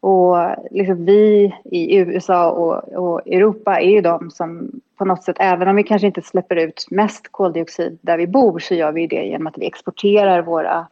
Och 0.00 0.36
liksom 0.70 1.04
vi 1.04 1.54
i 1.64 1.96
USA 1.96 2.50
och, 2.50 2.92
och, 2.92 3.28
Europa 3.28 3.80
är 3.80 3.90
ju 3.90 4.00
de 4.00 4.30
som 4.30 4.70
på 4.98 5.04
något 5.04 5.24
sätt, 5.24 5.36
även 5.40 5.68
om 5.68 5.76
vi 5.76 5.82
kanske 5.82 6.06
inte 6.06 6.22
släpper 6.22 6.56
ut 6.56 6.86
mest 6.90 7.28
koldioxid 7.30 7.98
där 8.02 8.18
vi 8.18 8.26
bor, 8.26 8.58
så 8.58 8.74
gör 8.74 8.92
vi 8.92 9.06
det 9.06 9.24
genom 9.24 9.46
att 9.46 9.58
vi 9.58 9.66
exporterar 9.66 10.42
våra 10.42 10.86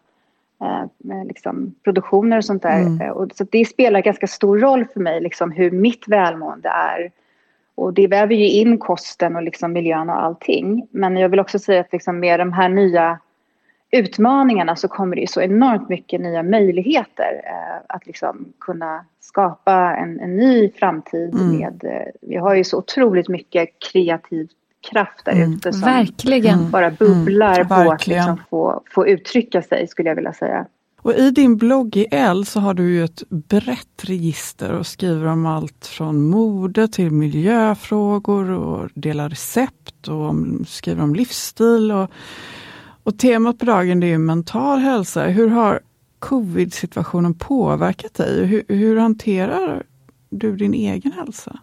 liksom 1.27 1.75
produktioner 1.85 2.37
och 2.37 2.45
sånt 2.45 2.63
där. 2.63 2.81
Mm. 2.81 3.01
Eh, 3.01 3.09
och, 3.09 3.29
så 3.35 3.45
det 3.51 3.65
spelar 3.65 4.01
ganska 4.01 4.27
stor 4.27 4.59
roll 4.59 4.85
för 4.93 5.01
mig, 5.01 5.21
liksom, 5.21 5.51
hur 5.51 5.71
mitt 5.71 6.09
välmående 6.09 6.69
är. 6.69 7.11
Och 7.75 7.95
det 7.95 8.07
väver 8.07 8.35
ju 8.35 8.49
in 8.49 8.79
kosten 8.79 9.37
och 9.37 9.43
liksom 9.43 9.73
miljön 9.73 10.11
och 10.11 10.23
allting. 10.23 10.89
Men 10.91 11.17
jag 11.17 11.29
vill 11.29 11.41
också 11.41 11.59
säga 11.59 11.81
att 11.81 11.93
liksom 11.93 12.19
med 12.19 12.41
de 12.41 12.53
här 12.53 12.69
nya 12.69 13.19
utmaningarna 13.91 14.77
så 14.77 14.89
kommer 14.89 15.17
det 15.17 15.21
ju 15.21 15.27
så 15.27 15.41
enormt 15.41 15.89
mycket 15.89 16.21
nya 16.21 16.43
möjligheter 16.43 17.43
eh, 17.45 17.83
att 17.89 18.07
liksom 18.07 18.53
kunna 18.61 19.05
skapa 19.21 19.97
en, 19.97 20.21
en 20.21 20.37
ny 20.37 20.71
framtid 20.71 21.35
mm. 21.35 21.59
med, 21.59 21.85
eh, 21.85 22.13
vi 22.21 22.37
har 22.37 22.55
ju 22.55 22.65
så 22.65 22.79
otroligt 22.79 23.29
mycket 23.29 23.69
kreativ 23.93 24.49
kraft 24.91 25.25
där 25.25 25.33
mm. 25.33 25.53
ute 25.53 25.73
som 25.73 25.81
Verkligen. 25.81 26.71
bara 26.71 26.91
bubblar 26.91 27.55
mm. 27.55 27.69
på 27.69 27.75
att 27.75 28.07
liksom 28.07 28.41
få, 28.51 28.83
få 28.91 29.07
uttrycka 29.07 29.63
sig 29.63 29.89
skulle 29.89 30.09
jag 30.09 30.17
vilja 30.17 30.33
säga. 30.33 30.67
Och 31.05 31.15
i 31.15 31.31
din 31.31 31.57
blogg 31.57 31.97
i 31.97 32.07
L 32.11 32.47
så 32.47 32.61
har 32.61 32.75
du 32.75 32.95
ju 32.95 33.05
ett 33.05 33.23
brett 33.29 34.05
register 34.05 34.73
och 34.73 34.87
skriver 34.87 35.27
om 35.27 35.47
allt 35.47 35.87
från 35.87 36.23
mode 36.23 36.89
till 36.89 37.11
miljöfrågor 37.11 38.51
och 38.51 38.91
delar 38.95 39.29
recept 39.29 40.09
och 40.09 40.21
om, 40.21 40.65
skriver 40.69 41.03
om 41.03 41.15
livsstil. 41.15 41.93
Och, 41.93 42.11
och 43.03 43.19
temat 43.19 43.59
på 43.59 43.65
dagen 43.65 44.01
det 44.01 44.13
är 44.13 44.19
mental 44.19 44.79
hälsa. 44.79 45.25
Hur 45.25 45.49
har 45.49 45.81
covid-situationen 46.19 47.35
påverkat 47.35 48.15
dig? 48.15 48.45
Hur, 48.45 48.65
hur 48.69 48.97
hanterar 48.97 49.83
du 50.31 50.57
din 50.57 50.75
egen 50.75 51.13
hälsa? 51.13 51.59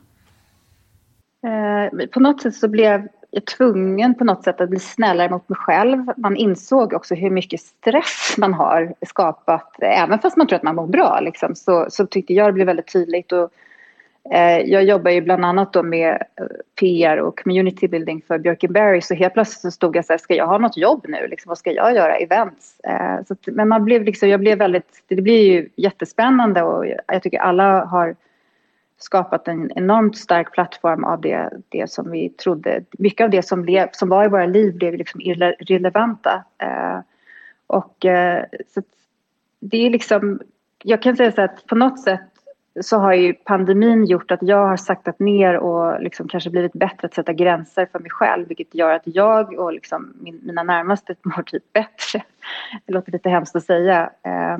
Eh, 1.44 2.08
på 2.08 2.20
något 2.20 2.42
sätt 2.42 2.56
så 2.56 2.68
blev 2.68 3.08
jag 3.32 3.46
tvungen 3.46 4.16
på 4.16 4.24
något 4.24 4.44
sätt 4.44 4.62
att 4.62 4.70
bli 4.70 4.80
snällare 4.80 5.30
mot 5.30 5.50
mig 5.50 5.58
själv. 5.58 6.06
Man 6.18 6.36
insåg 6.36 6.94
också 6.94 7.16
hur 7.16 7.30
mycket 7.30 7.62
stress 7.62 8.36
man 8.38 8.54
har 8.54 8.94
skapat. 9.06 9.76
Även 9.82 10.20
fast 10.20 10.38
man 10.38 10.48
tror 10.48 10.58
att 10.58 10.64
man 10.64 10.76
mår 10.76 10.88
bra 10.88 11.20
liksom, 11.20 11.56
så, 11.56 11.86
så 11.90 12.06
tyckte 12.06 12.34
jag 12.34 12.48
det 12.48 12.54
blev 12.54 12.68
väldigt 12.68 12.94
tydligt. 12.94 13.32
Och, 13.32 13.52
eh, 14.34 14.60
jag 14.60 14.84
jobbar 14.84 15.12
ju 15.12 15.22
bland 15.22 15.46
annat 15.46 15.74
då 15.74 15.84
med 15.84 16.12
eh, 16.12 16.46
PR 16.80 17.18
och 17.18 17.40
community 17.40 17.88
building 17.88 18.22
för 18.28 18.38
Björkenberry 18.38 19.02
så 19.02 19.14
helt 19.14 19.34
plötsligt 19.34 19.62
så 19.62 19.72
stod 19.72 19.96
jag 19.96 20.06
så 20.06 20.14
här, 20.14 20.18
ska 20.18 20.36
jag 20.36 20.48
ha 20.48 20.58
något 20.58 20.78
jobb 20.78 21.06
nu? 21.08 21.28
Liksom, 21.28 21.50
vad 21.50 21.58
ska 21.58 21.72
jag 21.72 21.96
göra? 21.96 22.16
Events? 22.16 22.80
Eh, 22.80 23.26
så 23.28 23.34
att, 23.34 23.48
men 23.48 23.68
man 23.68 23.86
blev 23.86 24.04
liksom, 24.04 24.30
jag 24.30 24.40
blev 24.40 24.58
väldigt, 24.58 25.04
det 25.08 25.22
blir 25.22 25.52
ju 25.52 25.70
jättespännande 25.76 26.64
och 26.64 26.86
jag 27.08 27.24
tycker 27.24 27.40
alla 27.40 27.86
har 27.86 28.16
skapat 29.04 29.48
en 29.48 29.72
enormt 29.76 30.18
stark 30.18 30.52
plattform 30.54 31.04
av 31.04 31.22
det, 31.22 31.50
det 31.70 31.92
som 31.92 32.12
vi 32.12 32.30
trodde. 32.30 32.84
Mycket 32.92 33.24
av 33.24 33.30
det 33.30 33.42
som, 33.42 33.62
blev, 33.62 33.90
som 33.92 34.10
var 34.10 34.26
i 34.26 34.28
våra 34.28 34.46
liv 34.46 34.76
blev 34.76 34.94
liksom 34.94 35.22
irrelevanta. 35.22 36.44
Eh, 36.58 37.00
och 37.68 38.06
eh, 38.06 38.46
så 38.74 38.82
det 39.60 39.86
är 39.86 39.90
liksom, 39.90 40.42
jag 40.84 41.02
kan 41.02 41.16
säga 41.16 41.32
så 41.32 41.42
att 41.42 41.66
på 41.66 41.76
något 41.76 42.00
sätt 42.00 42.22
så 42.82 42.98
har 42.98 43.14
ju 43.14 43.34
pandemin 43.34 44.06
gjort 44.06 44.32
att 44.32 44.42
jag 44.42 44.68
har 44.68 44.78
saktat 44.78 45.20
ner 45.20 45.58
och 45.58 46.02
liksom 46.02 46.28
kanske 46.28 46.50
blivit 46.50 46.74
bättre 46.74 47.08
att 47.08 47.14
sätta 47.14 47.34
gränser 47.34 47.88
för 47.92 48.00
mig 48.00 48.12
själv 48.12 48.48
vilket 48.48 48.76
gör 48.76 48.94
att 48.94 49.02
jag 49.06 49.60
och 49.60 49.74
liksom 49.74 50.14
min, 50.20 50.40
mina 50.44 50.64
närmaste 50.64 51.16
mår 51.24 51.44
typ 51.44 51.74
bättre. 51.74 52.24
Det 52.86 52.94
låter 52.94 53.12
lite 53.12 53.30
hemskt 53.30 53.56
att 53.56 53.64
säga. 53.64 54.10
Eh, 54.24 54.58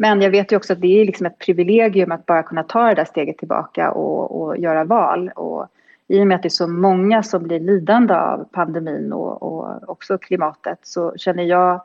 men 0.00 0.22
jag 0.22 0.30
vet 0.30 0.52
ju 0.52 0.56
också 0.56 0.72
att 0.72 0.80
det 0.80 1.00
är 1.00 1.04
liksom 1.04 1.26
ett 1.26 1.38
privilegium 1.38 2.12
att 2.12 2.26
bara 2.26 2.42
kunna 2.42 2.62
ta 2.62 2.88
det 2.88 2.94
där 2.94 3.04
steget 3.04 3.38
tillbaka 3.38 3.90
och, 3.90 4.40
och 4.40 4.58
göra 4.58 4.84
val. 4.84 5.28
Och 5.28 5.66
I 6.08 6.22
och 6.22 6.26
med 6.26 6.34
att 6.34 6.42
det 6.42 6.48
är 6.48 6.50
så 6.50 6.68
många 6.68 7.22
som 7.22 7.42
blir 7.42 7.60
lidande 7.60 8.14
av 8.14 8.44
pandemin 8.52 9.12
och, 9.12 9.42
och 9.42 9.90
också 9.90 10.18
klimatet 10.18 10.78
så 10.82 11.14
känner 11.16 11.42
jag 11.42 11.82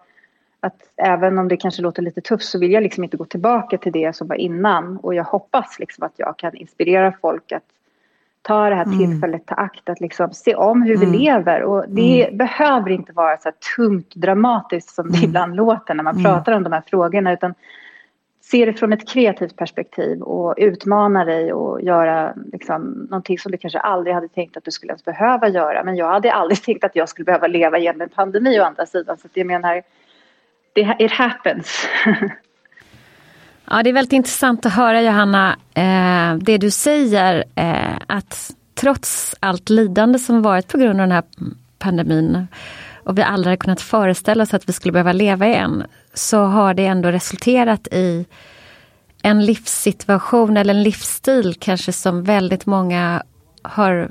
att 0.60 0.78
även 0.96 1.40
om 1.40 1.48
det 1.48 1.58
kanske 1.58 1.82
låter 1.82 2.02
lite 2.02 2.22
tufft 2.22 2.46
så 2.46 2.60
vill 2.60 2.72
jag 2.72 2.84
liksom 2.84 3.04
inte 3.04 3.18
gå 3.18 3.26
tillbaka 3.26 3.78
till 3.78 3.92
det 3.92 4.16
som 4.16 4.28
var 4.28 4.36
innan. 4.36 4.98
Och 4.98 5.16
jag 5.16 5.24
hoppas 5.24 5.80
liksom 5.80 6.04
att 6.04 6.14
jag 6.16 6.38
kan 6.38 6.56
inspirera 6.56 7.14
folk 7.22 7.52
att 7.52 7.64
ta 8.42 8.70
det 8.70 8.76
här 8.76 8.86
mm. 8.86 8.98
tillfället 8.98 9.46
till 9.46 9.56
akt 9.58 9.90
att 9.90 10.00
liksom 10.00 10.34
se 10.34 10.56
om 10.56 10.82
hur 10.82 10.96
mm. 10.96 11.12
vi 11.12 11.18
lever. 11.18 11.64
Och 11.64 11.86
det 11.88 12.26
mm. 12.26 12.38
behöver 12.38 12.90
inte 12.90 13.14
vara 13.14 13.38
så 13.38 13.44
här 13.44 13.56
tungt 13.76 14.16
dramatiskt 14.16 14.90
som 14.90 15.12
det 15.12 15.18
mm. 15.18 15.30
ibland 15.30 15.56
låter 15.56 15.94
när 15.94 16.04
man 16.04 16.18
mm. 16.18 16.24
pratar 16.24 16.52
om 16.52 16.64
de 16.64 16.74
här 16.74 16.84
frågorna. 16.88 17.34
Utan 17.34 17.54
se 18.46 18.66
det 18.66 18.74
från 18.74 18.94
ett 18.94 19.10
kreativt 19.10 19.56
perspektiv 19.56 20.22
och 20.22 20.56
utmana 20.58 21.26
dig 21.26 21.54
och 21.54 21.82
göra 21.82 22.34
liksom, 22.52 23.08
någonting 23.10 23.40
som 23.40 23.52
du 23.52 23.58
kanske 23.58 23.80
aldrig 23.80 24.16
hade 24.16 24.28
tänkt 24.28 24.58
att 24.58 24.66
du 24.66 24.72
skulle 24.72 24.92
ens 24.92 25.06
behöva 25.06 25.50
göra. 25.50 25.84
Men 25.84 25.96
jag 25.96 26.12
hade 26.12 26.34
aldrig 26.34 26.62
tänkt 26.64 26.84
att 26.84 26.96
jag 26.96 27.10
skulle 27.10 27.26
behöva 27.26 27.48
leva 27.48 27.78
igenom 27.78 28.02
en 28.02 28.10
pandemi 28.10 28.60
å 28.60 28.64
andra 28.64 28.86
sidan. 28.86 29.18
Så 29.18 29.28
jag 29.34 29.48
menar, 29.48 29.82
det, 30.74 30.96
it 31.00 31.12
happens. 31.12 31.88
ja, 33.70 33.84
det 33.84 33.90
är 33.90 33.94
väldigt 33.94 34.14
intressant 34.14 34.66
att 34.66 34.74
höra 34.74 35.02
Johanna, 35.02 35.58
eh, 35.74 36.36
det 36.42 36.58
du 36.58 36.72
säger 36.72 37.44
eh, 37.56 37.98
att 38.08 38.52
trots 38.74 39.36
allt 39.40 39.70
lidande 39.70 40.20
som 40.20 40.42
varit 40.42 40.68
på 40.68 40.78
grund 40.78 41.02
av 41.02 41.08
den 41.08 41.12
här 41.12 41.24
pandemin 41.80 42.48
och 43.04 43.18
vi 43.18 43.22
aldrig 43.22 43.52
hade 43.52 43.58
kunnat 43.58 43.82
föreställa 43.82 44.44
oss 44.44 44.54
att 44.54 44.70
vi 44.70 44.74
skulle 44.74 44.92
behöva 44.92 45.12
leva 45.12 45.48
igen, 45.48 45.84
så 46.14 46.44
har 46.44 46.74
det 46.74 46.86
ändå 46.86 47.10
resulterat 47.12 47.88
i 47.88 48.26
en 49.22 49.46
livssituation 49.46 50.58
eller 50.58 50.74
en 50.74 50.84
livsstil 50.84 51.56
kanske 51.60 51.94
som 51.94 52.24
väldigt 52.24 52.66
många 52.66 53.24
har 53.62 54.10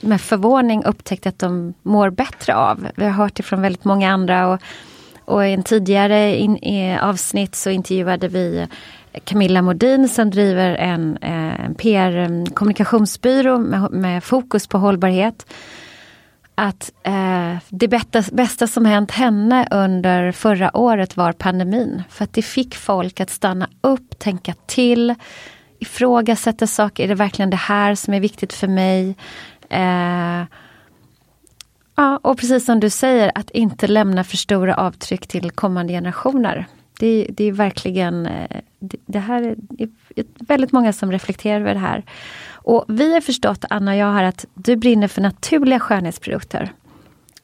med 0.00 0.20
förvåning 0.20 0.84
upptäckt 0.84 1.26
att 1.26 1.38
de 1.38 1.74
mår 1.82 2.10
bättre 2.10 2.54
av. 2.54 2.88
Vi 2.96 3.04
har 3.04 3.12
hört 3.12 3.34
det 3.34 3.42
från 3.42 3.62
väldigt 3.62 3.84
många 3.84 4.12
andra 4.12 4.48
och, 4.48 4.60
och 5.24 5.46
i 5.46 5.52
en 5.52 5.62
tidigare 5.62 6.36
in, 6.36 6.56
i 6.56 6.98
avsnitt 6.98 7.54
så 7.54 7.70
intervjuade 7.70 8.28
vi 8.28 8.66
Camilla 9.24 9.62
Modin 9.62 10.08
som 10.08 10.30
driver 10.30 10.74
en, 10.74 11.18
eh, 11.22 11.64
en 11.64 11.74
PR-kommunikationsbyrå 11.74 13.54
mm, 13.54 13.70
med, 13.70 13.90
med 13.90 14.24
fokus 14.24 14.66
på 14.66 14.78
hållbarhet 14.78 15.46
att 16.60 16.92
eh, 17.02 17.56
det 17.68 17.88
bästa, 17.88 18.22
bästa 18.32 18.66
som 18.66 18.84
hänt 18.84 19.10
henne 19.10 19.68
under 19.70 20.32
förra 20.32 20.76
året 20.76 21.16
var 21.16 21.32
pandemin. 21.32 22.02
För 22.08 22.24
att 22.24 22.32
det 22.32 22.42
fick 22.42 22.74
folk 22.74 23.20
att 23.20 23.30
stanna 23.30 23.68
upp, 23.80 24.18
tänka 24.18 24.54
till, 24.66 25.14
ifrågasätta 25.78 26.66
saker. 26.66 27.04
Är 27.04 27.08
det 27.08 27.14
verkligen 27.14 27.50
det 27.50 27.56
här 27.56 27.94
som 27.94 28.14
är 28.14 28.20
viktigt 28.20 28.52
för 28.52 28.68
mig? 28.68 29.16
Eh, 29.70 30.44
ja, 31.96 32.20
och 32.22 32.38
precis 32.38 32.64
som 32.64 32.80
du 32.80 32.90
säger, 32.90 33.32
att 33.34 33.50
inte 33.50 33.86
lämna 33.86 34.24
för 34.24 34.36
stora 34.36 34.74
avtryck 34.74 35.26
till 35.26 35.50
kommande 35.50 35.92
generationer. 35.92 36.66
Det, 36.98 37.26
det 37.30 37.44
är 37.44 37.52
verkligen, 37.52 38.26
eh, 38.26 38.60
det, 38.78 38.96
det 39.06 39.18
här 39.18 39.42
är, 39.42 39.56
är 40.16 40.24
väldigt 40.38 40.72
många 40.72 40.92
som 40.92 41.12
reflekterar 41.12 41.60
över 41.60 41.74
det 41.74 41.80
här. 41.80 42.04
Och 42.68 42.84
vi 42.88 43.14
har 43.14 43.20
förstått, 43.20 43.64
Anna 43.70 43.90
och 43.90 43.96
jag, 43.96 44.12
här 44.12 44.24
att 44.24 44.44
du 44.54 44.76
brinner 44.76 45.08
för 45.08 45.20
naturliga 45.20 45.80
skönhetsprodukter. 45.80 46.72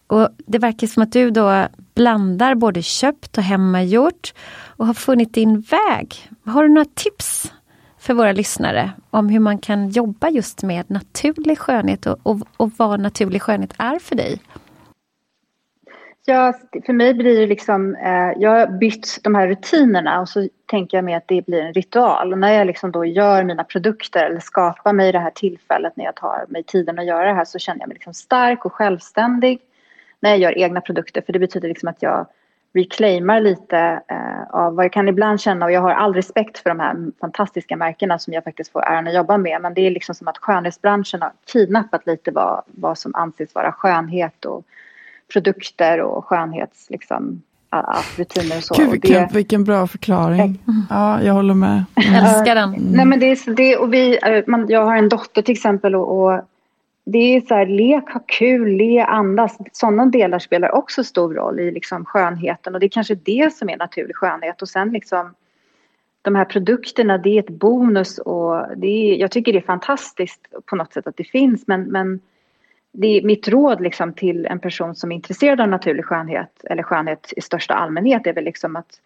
Och 0.07 0.29
det 0.47 0.59
verkar 0.59 0.87
som 0.87 1.03
att 1.03 1.13
du 1.13 1.31
då 1.31 1.67
blandar 1.95 2.55
både 2.55 2.83
köpt 2.83 3.39
och 3.39 3.45
hemmagjort 3.45 4.35
och 4.67 4.87
har 4.87 4.95
funnit 4.95 5.35
din 5.35 5.61
väg. 5.61 6.31
Har 6.45 6.63
du 6.63 6.69
några 6.69 6.89
tips 6.95 7.53
för 7.99 8.15
våra 8.15 8.33
lyssnare 8.33 8.93
om 9.11 9.29
hur 9.29 9.41
man 9.41 9.59
kan 9.59 9.89
jobba 9.89 10.29
just 10.29 10.63
med 10.63 10.91
naturlig 10.91 11.59
skönhet 11.59 12.07
och, 12.07 12.19
och, 12.23 12.41
och 12.57 12.71
vad 12.77 13.01
naturlig 13.01 13.43
skönhet 13.43 13.75
är 13.79 13.99
för 13.99 14.17
dig? 14.17 14.41
Ja, 16.27 16.53
för 16.87 16.93
mig 16.93 17.15
blir 17.15 17.41
det 17.41 17.47
liksom, 17.47 17.95
eh, 17.95 18.33
jag 18.37 18.51
har 18.51 18.67
bytt 18.67 19.19
de 19.23 19.35
här 19.35 19.49
rutinerna 19.49 20.21
och 20.21 20.29
så 20.29 20.49
tänker 20.67 20.97
jag 20.97 21.05
mig 21.05 21.15
att 21.15 21.29
det 21.29 21.47
blir 21.47 21.63
en 21.63 21.73
ritual. 21.73 22.33
Och 22.33 22.39
när 22.39 22.53
jag 22.53 22.67
liksom 22.67 22.93
då 22.93 23.05
gör 23.05 23.45
mina 23.45 23.65
produkter 23.65 24.25
eller 24.25 24.41
skapar 24.41 24.93
mig 24.93 25.13
det 25.13 25.19
här 25.19 25.31
tillfället 25.31 25.97
när 25.97 26.05
jag 26.05 26.15
tar 26.15 26.45
mig 26.49 26.63
tiden 26.63 26.99
att 26.99 27.07
göra 27.07 27.25
det 27.25 27.35
här 27.35 27.45
så 27.45 27.59
känner 27.59 27.81
jag 27.81 27.89
mig 27.89 27.95
liksom 27.95 28.15
stark 28.15 28.65
och 28.65 28.73
självständig 28.73 29.61
när 30.21 30.31
jag 30.31 30.39
gör 30.39 30.59
egna 30.59 30.81
produkter. 30.81 31.21
För 31.21 31.33
det 31.33 31.39
betyder 31.39 31.69
liksom 31.69 31.89
att 31.89 32.03
jag 32.03 32.27
reclaimar 32.75 33.41
lite 33.41 34.03
eh, 34.09 34.43
av 34.51 34.75
vad 34.75 34.85
jag 34.85 34.93
kan 34.93 35.09
ibland 35.09 35.41
känna 35.41 35.67
och 35.67 35.73
jag 35.73 35.81
har 35.81 35.93
all 35.93 36.15
respekt 36.15 36.59
för 36.59 36.71
de 36.71 36.81
här 36.81 36.97
fantastiska 37.21 37.77
märkena 37.77 38.19
som 38.19 38.33
jag 38.33 38.45
faktiskt 38.45 38.73
får 38.73 38.83
äran 38.83 39.07
att 39.07 39.15
jobba 39.15 39.39
med. 39.39 39.63
Men 39.63 39.75
det 39.75 39.81
är 39.81 39.91
liksom 39.91 40.15
som 40.15 40.29
att 40.29 40.39
skönhetsbranschen 40.39 41.23
har 41.23 41.33
kidnappat 41.53 42.07
lite 42.07 42.31
vad, 42.31 42.63
vad 42.67 42.99
som 42.99 43.15
anses 43.15 43.55
vara 43.55 43.73
skönhet 43.73 44.45
och 44.45 44.65
produkter 45.33 46.01
och 46.01 46.25
skönhets 46.25 46.91
liksom, 46.91 47.43
rutiner 48.17 48.57
och 48.57 48.63
så. 48.63 48.75
Gud, 48.75 48.91
vilken, 48.91 49.13
det, 49.13 49.29
vilken 49.33 49.65
bra 49.65 49.87
förklaring. 49.87 50.59
Ja, 50.91 51.23
jag 51.23 51.35
håller 51.35 51.55
med. 51.55 51.85
Mm. 51.95 52.25
Älskar 52.25 52.55
den. 52.55 52.75
Mm. 52.75 52.83
Nej, 52.93 53.07
men 53.07 53.21
det 53.21 53.27
är, 53.27 53.55
det, 53.55 53.77
och 53.77 53.95
vi, 53.95 54.19
eh, 54.23 54.45
man, 54.47 54.69
jag 54.69 54.85
har 54.85 54.97
en 54.97 55.09
dotter 55.09 55.43
till 55.43 55.53
exempel 55.53 55.95
och, 55.95 56.19
och 56.19 56.41
det 57.05 57.19
är 57.19 57.41
så 57.41 57.55
här, 57.55 57.67
lek, 57.67 58.11
ha 58.11 58.21
kul, 58.27 58.77
le, 58.77 59.01
andas. 59.01 59.59
Sådana 59.73 60.07
delar 60.07 60.39
spelar 60.39 60.75
också 60.75 61.05
stor 61.05 61.35
roll 61.35 61.61
i 61.61 61.71
liksom 61.71 62.05
skönheten 62.05 62.75
och 62.75 62.81
det 62.81 62.87
är 62.87 62.89
kanske 62.89 63.15
det 63.15 63.55
som 63.55 63.69
är 63.69 63.77
naturlig 63.77 64.17
skönhet 64.17 64.63
och 64.63 64.69
sen 64.69 64.91
liksom 64.91 65.35
de 66.23 66.35
här 66.35 66.45
produkterna, 66.45 67.19
det 67.19 67.39
är 67.39 67.39
ett 67.39 67.59
bonus 67.59 68.19
och 68.19 68.67
det 68.77 68.87
är, 68.87 69.17
jag 69.17 69.31
tycker 69.31 69.53
det 69.53 69.59
är 69.59 69.63
fantastiskt 69.63 70.41
på 70.67 70.77
något 70.77 70.93
sätt 70.93 71.07
att 71.07 71.17
det 71.17 71.25
finns 71.25 71.67
men, 71.67 71.83
men 71.83 72.21
det 72.97 73.07
är 73.07 73.23
mitt 73.23 73.49
råd 73.49 73.81
liksom 73.81 74.13
till 74.13 74.47
en 74.47 74.59
person 74.59 74.95
som 74.95 75.13
är 75.13 75.17
intresserad 75.17 75.61
av 75.61 75.69
naturlig 75.69 76.05
skönhet 76.05 76.65
eller 76.65 76.83
skönhet 76.83 77.33
i 77.37 77.41
största 77.41 77.75
allmänhet 77.75 78.27
är 78.27 78.33
väl 78.33 78.45
liksom 78.45 78.77
att 78.77 79.01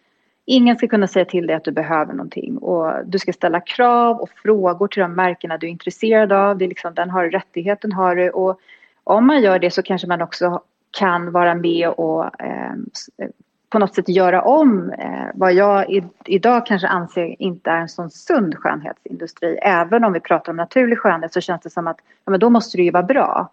ingen 0.45 0.75
ska 0.77 0.87
kunna 0.87 1.07
säga 1.07 1.25
till 1.25 1.47
dig 1.47 1.55
att 1.55 1.63
du 1.63 1.71
behöver 1.71 2.13
någonting 2.13 2.57
och 2.57 2.93
du 3.05 3.19
ska 3.19 3.33
ställa 3.33 3.59
krav 3.59 4.17
och 4.17 4.29
frågor 4.29 4.87
till 4.87 5.01
de 5.01 5.13
märkena 5.13 5.57
du 5.57 5.67
är 5.67 5.71
intresserad 5.71 6.31
av. 6.31 6.57
Det 6.57 6.65
är 6.65 6.69
liksom, 6.69 6.93
den 6.93 7.09
har 7.09 7.29
rättigheten 7.29 7.91
har 7.91 8.15
du 8.15 8.29
och 8.29 8.59
om 9.03 9.27
man 9.27 9.41
gör 9.41 9.59
det 9.59 9.71
så 9.71 9.81
kanske 9.81 10.07
man 10.07 10.21
också 10.21 10.61
kan 10.91 11.31
vara 11.31 11.55
med 11.55 11.89
och 11.89 12.41
eh, 12.41 12.71
eh 13.17 13.29
på 13.69 13.79
något 13.79 13.95
sätt 13.95 14.09
göra 14.09 14.41
om 14.41 14.89
eh, 14.89 15.27
vad 15.33 15.53
jag 15.53 15.89
i, 15.89 16.03
idag 16.25 16.65
kanske 16.65 16.87
anser 16.87 17.35
inte 17.41 17.69
är 17.69 17.77
en 17.77 17.89
sån 17.89 18.09
sund 18.09 18.55
skönhetsindustri. 18.57 19.57
Även 19.61 20.03
om 20.03 20.13
vi 20.13 20.19
pratar 20.19 20.51
om 20.51 20.55
naturlig 20.55 20.97
skönhet 20.97 21.33
så 21.33 21.41
känns 21.41 21.61
det 21.61 21.69
som 21.69 21.87
att 21.87 21.97
ja, 22.25 22.31
men 22.31 22.39
då 22.39 22.49
måste 22.49 22.77
det 22.77 22.83
ju 22.83 22.91
vara 22.91 23.03
bra 23.03 23.49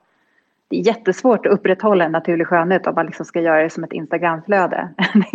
det 0.69 0.77
är 0.77 0.87
jättesvårt 0.87 1.47
att 1.47 1.53
upprätthålla 1.53 2.05
en 2.05 2.13
naturlig 2.13 2.47
skönhet 2.47 2.87
om 2.87 2.95
man 2.95 3.07
liksom 3.07 3.27
ska 3.27 3.41
göra 3.41 3.63
det 3.63 3.71
som 3.71 3.85
ett 3.85 3.93
Instagramflöde. 3.93 4.89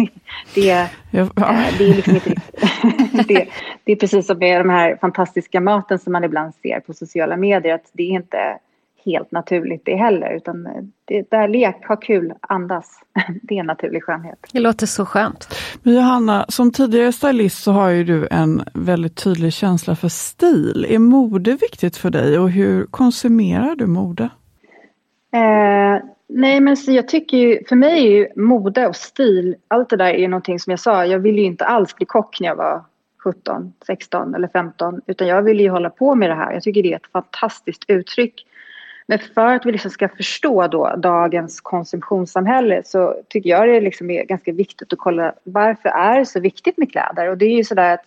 det, 0.56 0.90
ja. 1.12 1.22
Eh, 1.22 1.78
det, 1.78 1.90
är 1.90 1.96
liksom 1.96 2.16
inte, 2.16 2.30
det, 3.28 3.48
det, 3.84 3.92
är 3.92 3.96
precis 3.96 4.28
som 4.28 4.38
med 4.38 4.62
de 4.62 4.70
här 4.70 4.98
fantastiska 5.02 5.62
maten 5.62 6.00
som 6.00 6.14
man 6.14 6.24
ibland 6.24 6.56
ser 6.56 6.80
på 6.80 6.94
sociala 6.94 7.38
medier. 7.38 7.76
Att 7.76 7.90
det 7.94 8.04
är 8.04 8.12
inte 8.12 8.58
helt 9.06 9.32
naturligt 9.32 9.82
det 9.86 9.96
heller. 9.96 10.36
Utan 10.36 10.68
det, 11.06 11.32
där 11.32 11.48
lek, 11.48 11.88
ha 11.88 11.96
kul, 11.96 12.34
andas. 12.42 13.00
Det 13.44 13.58
är 13.58 13.64
naturlig 13.64 14.04
skönhet. 14.04 14.40
Det 14.54 14.60
låter 14.60 14.86
så 14.86 15.06
skönt. 15.06 15.56
Men 15.84 15.94
Johanna, 15.94 16.46
som 16.50 16.72
tidigare 16.72 17.12
stylist 17.12 17.64
så 17.64 17.72
har 17.72 17.90
ju 17.90 18.04
du 18.04 18.28
en 18.32 18.64
väldigt 18.74 19.16
tydlig 19.24 19.54
känsla 19.54 19.96
för 19.96 20.10
stil. 20.10 20.86
Är 20.90 21.00
mode 21.00 21.52
viktigt 21.52 21.98
för 21.98 22.10
dig 22.10 22.40
och 22.40 22.50
hur 22.50 22.86
konsumerar 22.86 23.76
du 23.76 23.88
mode? 23.88 24.30
Eh, 25.34 26.04
nej 26.28 26.60
men 26.60 26.78
så 26.78 26.92
jag 26.92 27.08
tycker 27.08 27.38
ju, 27.38 27.64
för 27.70 27.76
mig 27.76 28.08
är 28.08 28.12
ju 28.12 28.28
mode 28.36 28.88
och 28.88 28.96
stil, 28.96 29.56
allt 29.68 29.90
det 29.90 29.96
där 29.96 30.14
är 30.14 30.28
någonting 30.28 30.60
som 30.60 30.72
jag 30.72 30.80
sa, 30.80 31.06
jag 31.06 31.20
ville 31.20 31.42
ju 31.42 31.48
inte 31.48 31.66
alls 31.66 31.96
bli 31.96 32.06
kock 32.06 32.40
när 32.40 32.48
jag 32.48 32.56
var 32.56 32.84
17, 33.24 33.74
16 33.88 34.36
eller 34.36 34.48
15 34.48 35.02
utan 35.08 35.28
jag 35.28 35.42
ville 35.42 35.64
ju 35.64 35.70
hålla 35.70 35.90
på 35.90 36.16
med 36.16 36.30
det 36.30 36.36
här. 36.36 36.54
Jag 36.54 36.64
tycker 36.64 36.84
det 36.84 36.92
är 36.92 36.96
ett 36.96 37.12
fantastiskt 37.12 37.84
uttryck. 37.88 38.46
Men 39.08 39.20
för 39.20 39.56
att 39.56 39.66
vi 39.66 39.72
liksom 39.72 39.92
ska 39.92 40.10
förstå 40.10 40.68
då 40.68 40.96
dagens 40.98 41.62
konsumtionssamhälle 41.62 42.82
så 42.86 43.16
tycker 43.30 43.50
jag 43.50 43.68
det 43.68 43.82
liksom 43.82 44.10
är 44.10 44.24
ganska 44.24 44.52
viktigt 44.52 44.94
att 44.94 45.00
kolla 45.00 45.34
varför 45.44 45.90
är 45.90 46.20
det 46.20 46.26
så 46.26 46.40
viktigt 46.40 46.78
med 46.78 46.92
kläder? 46.92 47.30
Och 47.30 47.38
det 47.38 47.46
är 47.46 47.56
ju 47.56 47.64
sådär 47.64 47.94
att 47.94 48.06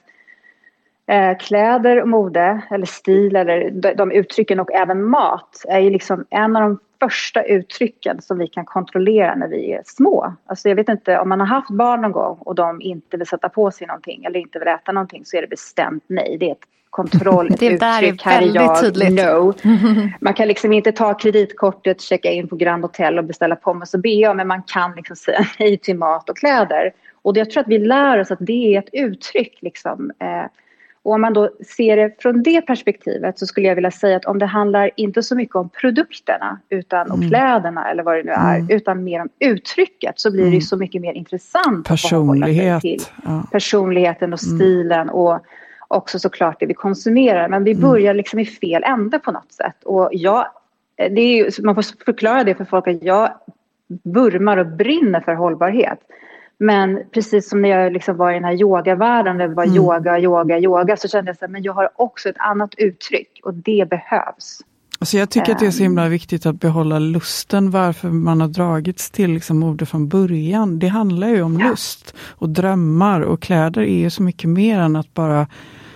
eh, 1.07 1.39
kläder 1.39 2.03
och 2.03 2.09
mode 2.09 2.61
eller 2.71 2.87
stil 2.87 3.37
eller 3.37 3.71
de, 3.71 3.95
de 3.95 4.13
uttrycken 4.13 4.61
och 4.61 4.73
även 4.73 5.05
mat 5.05 5.65
är 5.69 5.81
ju 5.81 5.91
liksom 5.91 6.25
en 6.31 6.57
av 6.57 6.63
de 6.63 6.79
första 7.05 7.43
uttrycken 7.43 8.23
som 8.23 8.38
vi 8.38 8.47
kan 8.47 8.64
kontrollera 8.64 9.35
när 9.35 9.49
vi 9.49 9.73
är 9.73 9.83
små. 9.85 10.35
Alltså 10.47 10.69
jag 10.69 10.77
vet 10.77 10.88
inte, 10.88 11.19
om 11.19 11.29
man 11.29 11.40
har 11.40 11.47
haft 11.47 11.71
barn 11.71 12.01
någon 12.01 12.12
gång 12.12 12.38
och 12.40 12.55
de 12.55 12.81
inte 12.81 13.17
vill 13.17 13.27
sätta 13.27 13.49
på 13.49 13.71
sig 13.71 13.87
någonting 13.87 14.25
eller 14.25 14.40
inte 14.40 14.59
vill 14.59 14.69
äta 14.69 14.93
någonting 14.93 15.25
så 15.25 15.37
är 15.37 15.40
det 15.40 15.49
bestämt 15.49 16.05
nej. 16.07 16.37
Det 16.40 16.49
är 16.49 16.53
ett 16.53 16.59
kontroll, 16.90 17.47
ett 17.47 17.61
det 17.61 17.67
uttryck, 17.67 18.25
där 18.25 18.43
är 18.43 18.55
jag, 18.55 18.81
tydligt. 18.81 19.12
no. 19.12 19.55
Man 20.21 20.35
kan 20.35 20.49
liksom 20.49 20.73
inte 20.73 20.93
ta 20.93 21.14
kreditkortet, 21.14 22.01
checka 22.01 22.31
in 22.31 22.49
på 22.49 22.57
Grand 22.57 22.85
Hotel 22.85 23.19
och 23.19 23.25
beställa 23.25 23.57
pommes 23.57 23.95
och 23.95 24.01
bea 24.01 24.35
men 24.35 24.49
man 24.49 24.62
kan 24.62 24.93
liksom 24.97 25.17
säga 25.17 25.47
nej 25.59 25.79
till 25.79 25.97
mat 25.97 26.31
och 26.31 26.37
kläder. 26.37 26.93
Och 27.23 27.37
jag 27.37 27.51
tror 27.51 27.61
att 27.61 27.69
vi 27.69 27.79
lär 27.79 28.21
oss 28.21 28.31
att 28.31 28.38
det 28.40 28.75
är 28.75 28.79
ett 28.79 28.90
uttryck 28.93 29.59
liksom. 29.61 30.12
Eh, 30.19 30.45
och 31.05 31.12
om 31.12 31.21
man 31.21 31.33
då 31.33 31.51
ser 31.77 31.97
det 31.97 32.23
från 32.23 32.43
det 32.43 32.61
perspektivet 32.61 33.38
så 33.38 33.47
skulle 33.47 33.69
jag 33.69 33.75
vilja 33.75 33.90
säga 33.90 34.17
att 34.17 34.25
om 34.25 34.38
det 34.38 34.47
handlar 34.47 34.90
inte 34.97 35.23
så 35.23 35.37
mycket 35.37 35.57
om 35.57 35.69
produkterna 35.69 36.61
utan 36.69 37.11
om 37.11 37.19
mm. 37.19 37.29
kläderna 37.31 37.90
eller 37.90 38.03
vad 38.03 38.17
det 38.17 38.23
nu 38.23 38.31
är 38.31 38.57
mm. 38.57 38.71
utan 38.71 39.05
mer 39.05 39.21
om 39.21 39.29
uttrycket 39.38 40.21
så 40.21 40.31
blir 40.31 40.43
det 40.43 40.49
mm. 40.49 40.61
så 40.61 40.77
mycket 40.77 41.01
mer 41.01 41.12
intressant. 41.12 41.88
Personlighet. 41.88 42.81
Till 42.81 43.01
ja. 43.25 43.47
Personligheten 43.53 44.33
och 44.33 44.45
mm. 44.45 44.57
stilen 44.59 45.09
och 45.09 45.38
också 45.88 46.19
såklart 46.19 46.61
det 46.61 46.67
vi 46.67 46.75
konsumerar. 46.75 47.49
Men 47.49 47.64
vi 47.64 47.71
mm. 47.71 47.83
börjar 47.83 48.14
liksom 48.14 48.38
i 48.38 48.47
fel 48.47 48.85
ände 48.85 49.19
på 49.19 49.33
något 49.33 49.53
sätt. 49.53 49.85
Och 49.85 50.09
jag, 50.12 50.47
det 50.97 51.21
är 51.21 51.37
ju, 51.37 51.51
man 51.62 51.75
får 51.75 52.05
förklara 52.05 52.45
det 52.45 52.55
för 52.55 52.64
folk 52.64 52.88
att 52.88 53.03
jag 53.03 53.33
vurmar 54.03 54.57
och 54.57 54.67
brinner 54.67 55.21
för 55.21 55.35
hållbarhet. 55.35 55.99
Men 56.59 57.03
precis 57.12 57.49
som 57.49 57.62
när 57.62 57.69
jag 57.69 57.93
liksom 57.93 58.17
var 58.17 58.31
i 58.31 58.35
den 58.35 58.45
här 58.45 58.61
yogavärlden, 58.61 59.38
det 59.38 59.49
var 59.49 59.64
mm. 59.64 59.77
yoga, 59.77 60.19
yoga, 60.19 60.59
yoga, 60.59 60.97
så 60.97 61.09
kände 61.09 61.29
jag 61.29 61.37
så 61.37 61.45
här, 61.45 61.53
men 61.53 61.62
jag 61.62 61.73
har 61.73 61.90
också 61.97 62.29
ett 62.29 62.38
annat 62.38 62.75
uttryck 62.79 63.40
och 63.45 63.55
det 63.55 63.88
behövs. 63.90 64.61
Alltså 64.99 65.19
jag 65.19 65.31
tycker 65.31 65.53
att 65.53 65.59
det 65.59 65.67
är 65.67 65.71
så 65.71 65.83
himla 65.83 66.05
ehm. 66.05 66.11
viktigt 66.11 66.47
att 66.47 66.61
behålla 66.61 66.99
lusten 66.99 67.71
varför 67.71 68.09
man 68.09 68.40
har 68.40 68.49
dragits 68.49 69.11
till 69.11 69.31
liksom 69.31 69.59
mode 69.59 69.87
från 69.87 70.09
början. 70.09 70.79
Det 70.79 70.88
handlar 70.88 71.29
ju 71.29 71.43
om 71.43 71.61
ja. 71.61 71.69
lust 71.69 72.14
och 72.19 72.49
drömmar 72.49 73.21
och 73.21 73.43
kläder 73.43 73.83
är 73.83 73.99
ju 73.99 74.11
så 74.11 74.23
mycket 74.23 74.51
mer 74.51 74.79
än 74.79 74.97
att 74.97 75.14
bara 75.14 75.47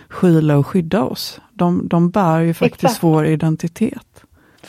skyla 0.09 0.59
och 0.59 0.67
skydda 0.67 1.03
oss. 1.03 1.41
De, 1.53 1.89
de 1.89 2.11
bär 2.11 2.41
ju 2.41 2.55
faktiskt 2.55 2.85
Exakt. 2.85 3.03
vår 3.03 3.27
identitet. 3.27 4.08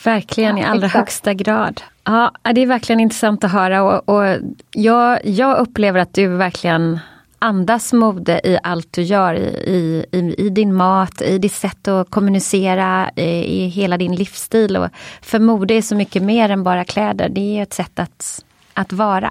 Verkligen 0.04 0.58
i 0.58 0.64
allra 0.64 0.86
Exakt. 0.86 0.94
högsta 0.94 1.34
grad. 1.34 1.82
Ja, 2.04 2.32
det 2.54 2.60
är 2.60 2.66
verkligen 2.66 3.00
intressant 3.00 3.44
att 3.44 3.52
höra 3.52 3.82
och, 3.82 4.08
och 4.08 4.38
jag, 4.70 5.26
jag 5.26 5.58
upplever 5.58 6.00
att 6.00 6.14
du 6.14 6.26
verkligen 6.26 6.98
andas 7.38 7.92
mode 7.92 8.40
i 8.44 8.58
allt 8.62 8.92
du 8.92 9.02
gör, 9.02 9.34
i, 9.34 10.06
i, 10.12 10.34
i 10.38 10.50
din 10.50 10.74
mat, 10.74 11.22
i 11.22 11.38
ditt 11.38 11.52
sätt 11.52 11.88
att 11.88 12.10
kommunicera, 12.10 13.10
i, 13.16 13.22
i 13.62 13.66
hela 13.66 13.98
din 13.98 14.14
livsstil. 14.14 14.76
Och 14.76 14.88
för 15.22 15.38
mode 15.38 15.74
är 15.74 15.82
så 15.82 15.94
mycket 15.94 16.22
mer 16.22 16.48
än 16.48 16.62
bara 16.62 16.84
kläder, 16.84 17.28
det 17.28 17.58
är 17.58 17.62
ett 17.62 17.72
sätt 17.72 17.98
att, 17.98 18.44
att 18.74 18.92
vara. 18.92 19.30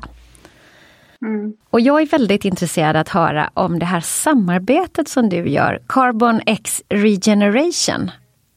Mm. 1.21 1.53
Och 1.69 1.82
jag 1.82 2.01
är 2.01 2.05
väldigt 2.05 2.45
intresserad 2.45 2.95
att 2.95 3.10
höra 3.10 3.49
om 3.53 3.79
det 3.79 3.86
här 3.86 4.01
samarbetet 4.01 5.08
som 5.08 5.29
du 5.29 5.49
gör, 5.49 5.82
Carbon 5.88 6.41
X 6.45 6.84
Regeneration. 6.89 8.12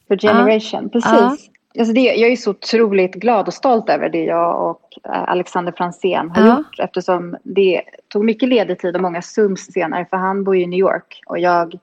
Regeneration, 0.09 0.90
ja. 0.92 1.01
precis. 1.01 1.52
Alltså 1.79 1.95
det, 1.95 2.01
jag 2.01 2.33
är 2.33 2.37
så 2.37 2.51
otroligt 2.51 3.15
glad 3.15 3.47
och 3.47 3.55
stolt 3.55 3.89
över 3.89 4.09
det 4.09 4.25
jag 4.25 4.71
och 4.71 4.83
eh, 5.05 5.31
Alexander 5.31 5.73
Fransén 5.77 6.31
har 6.31 6.47
ja. 6.47 6.57
gjort 6.57 6.79
eftersom 6.79 7.37
det 7.43 7.83
tog 8.09 8.25
mycket 8.25 8.49
ledig 8.49 8.79
tid 8.79 8.97
och 8.97 9.03
många 9.03 9.23
Zooms 9.23 9.73
senare 9.73 10.07
för 10.11 10.17
han 10.17 10.45
bor 10.45 10.57
i 10.57 10.67
New 10.67 10.79
York 10.79 11.23
och 11.27 11.39
jag 11.39 11.79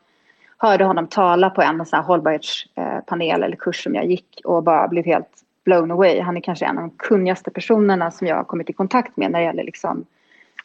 hörde 0.58 0.84
honom 0.86 1.08
tala 1.08 1.49
på 1.49 1.62
en 1.62 1.86
sån 1.86 2.04
hållbarhetspanel 2.04 3.43
eller 3.43 3.56
kurs 3.56 3.84
som 3.84 3.95
jag 3.95 4.06
gick 4.06 4.41
och 4.43 4.63
bara 4.63 4.88
blev 4.88 5.06
helt 5.06 5.43
blown 5.65 5.91
away. 5.91 6.21
Han 6.21 6.38
är 6.38 6.41
kanske 6.41 6.65
en 6.65 6.78
av 6.78 6.84
de 6.84 6.89
kunnigaste 6.97 7.52
personerna 7.52 8.12
som 8.12 8.28
jag 8.28 8.36
har 8.36 8.43
kommit 8.43 8.69
i 8.69 8.73
kontakt 8.73 9.17
med 9.17 9.32
när 9.32 9.39
det 9.39 9.45
gäller 9.45 9.63
liksom 9.63 10.06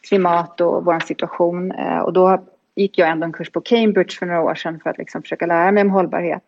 klimat 0.01 0.61
och 0.61 0.85
vår 0.85 0.99
situation. 0.99 1.71
Eh, 1.71 1.99
och 1.99 2.13
då 2.13 2.43
gick 2.75 2.97
jag 2.97 3.09
ändå 3.09 3.25
en 3.25 3.33
kurs 3.33 3.51
på 3.51 3.61
Cambridge 3.61 4.15
för 4.19 4.25
några 4.25 4.41
år 4.41 4.55
sedan 4.55 4.79
för 4.83 4.89
att 4.89 4.97
liksom 4.97 5.21
försöka 5.21 5.45
lära 5.45 5.71
mig 5.71 5.83
om 5.83 5.89
hållbarhet. 5.89 6.43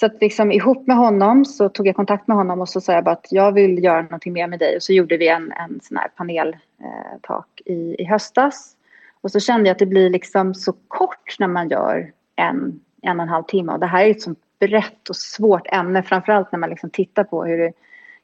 Så 0.00 0.06
att 0.06 0.20
liksom 0.20 0.52
ihop 0.52 0.86
med 0.86 0.96
honom 0.96 1.44
så 1.44 1.68
tog 1.68 1.86
jag 1.86 1.96
kontakt 1.96 2.28
med 2.28 2.36
honom 2.36 2.60
och 2.60 2.68
så 2.68 2.80
sa 2.80 2.92
jag 2.92 3.04
bara 3.04 3.12
att 3.12 3.26
jag 3.30 3.52
vill 3.52 3.84
göra 3.84 4.02
någonting 4.02 4.32
mer 4.32 4.46
med 4.46 4.58
dig. 4.58 4.76
Och 4.76 4.82
så 4.82 4.92
gjorde 4.92 5.16
vi 5.16 5.28
en, 5.28 5.52
en 5.52 5.80
sån 5.82 5.96
här 5.96 6.08
paneltak 6.08 7.60
eh, 7.66 7.72
i, 7.74 7.96
i 7.98 8.04
höstas. 8.04 8.76
Och 9.20 9.30
så 9.30 9.40
kände 9.40 9.68
jag 9.68 9.74
att 9.74 9.78
det 9.78 9.86
blir 9.86 10.10
liksom 10.10 10.54
så 10.54 10.72
kort 10.88 11.36
när 11.38 11.48
man 11.48 11.68
gör 11.68 12.12
en, 12.36 12.80
en 13.02 13.16
och 13.20 13.22
en 13.22 13.28
halv 13.28 13.42
timme. 13.42 13.72
Och 13.72 13.80
det 13.80 13.86
här 13.86 14.04
är 14.04 14.10
ett 14.10 14.22
sånt 14.22 14.38
brett 14.60 15.08
och 15.08 15.16
svårt 15.16 15.66
ämne, 15.72 16.02
framförallt 16.02 16.52
när 16.52 16.58
man 16.58 16.70
liksom 16.70 16.90
tittar 16.90 17.24
på 17.24 17.44
hur 17.44 17.58
det 17.58 17.72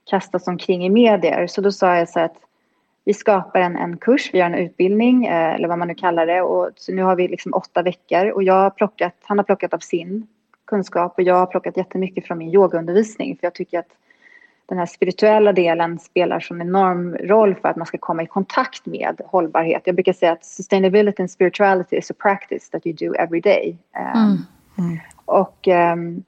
kastas 0.05 0.49
omkring 0.49 0.87
i 0.87 0.91
medier. 0.91 1.47
Så 1.47 1.61
då 1.61 1.73
sa 1.73 1.97
jag 1.97 2.09
så 2.09 2.21
att 2.21 2.37
vi 3.05 3.15
skapar 3.15 3.61
en, 3.61 3.77
en 3.77 3.97
kurs, 3.97 4.31
vi 4.33 4.39
gör 4.39 4.47
en 4.47 4.55
utbildning 4.55 5.27
eh, 5.27 5.55
eller 5.55 5.69
vad 5.69 5.79
man 5.79 5.89
nu 5.89 5.95
kallar 5.95 6.27
det. 6.27 6.43
Och 6.43 6.71
så 6.77 6.93
nu 6.93 7.03
har 7.03 7.17
vi 7.17 7.29
liksom 7.29 7.55
åtta 7.55 7.83
veckor 7.83 8.31
och 8.31 8.43
jag 8.43 8.55
har 8.55 8.71
plockat, 8.71 9.15
han 9.23 9.39
har 9.39 9.45
plockat 9.45 9.75
av 9.75 9.79
sin 9.79 10.27
kunskap 10.67 11.15
och 11.17 11.23
jag 11.23 11.35
har 11.35 11.47
plockat 11.47 11.77
jättemycket 11.77 12.27
från 12.27 12.39
min 12.39 12.55
yogaundervisning. 12.55 13.37
För 13.37 13.47
jag 13.47 13.55
tycker 13.55 13.79
att 13.79 13.93
den 14.69 14.79
här 14.79 14.87
spirituella 14.87 15.53
delen 15.53 15.99
spelar 15.99 16.41
som 16.41 16.61
enorm 16.61 17.17
roll 17.17 17.55
för 17.55 17.69
att 17.69 17.77
man 17.77 17.87
ska 17.87 17.99
komma 17.99 18.23
i 18.23 18.27
kontakt 18.27 18.87
med 18.87 19.21
hållbarhet. 19.27 19.83
Jag 19.85 19.95
brukar 19.95 20.13
säga 20.13 20.33
att 20.33 20.45
sustainability 20.45 21.23
and 21.23 21.31
spirituality 21.31 21.97
is 21.97 22.11
a 22.11 22.15
practice 22.19 22.71
that 22.71 22.87
you 22.87 22.97
do 22.97 23.15
every 23.15 23.41
day. 23.41 23.77
Mm. 24.15 24.37
Mm. 24.79 24.99
Och 25.25 25.69
um, 25.69 26.23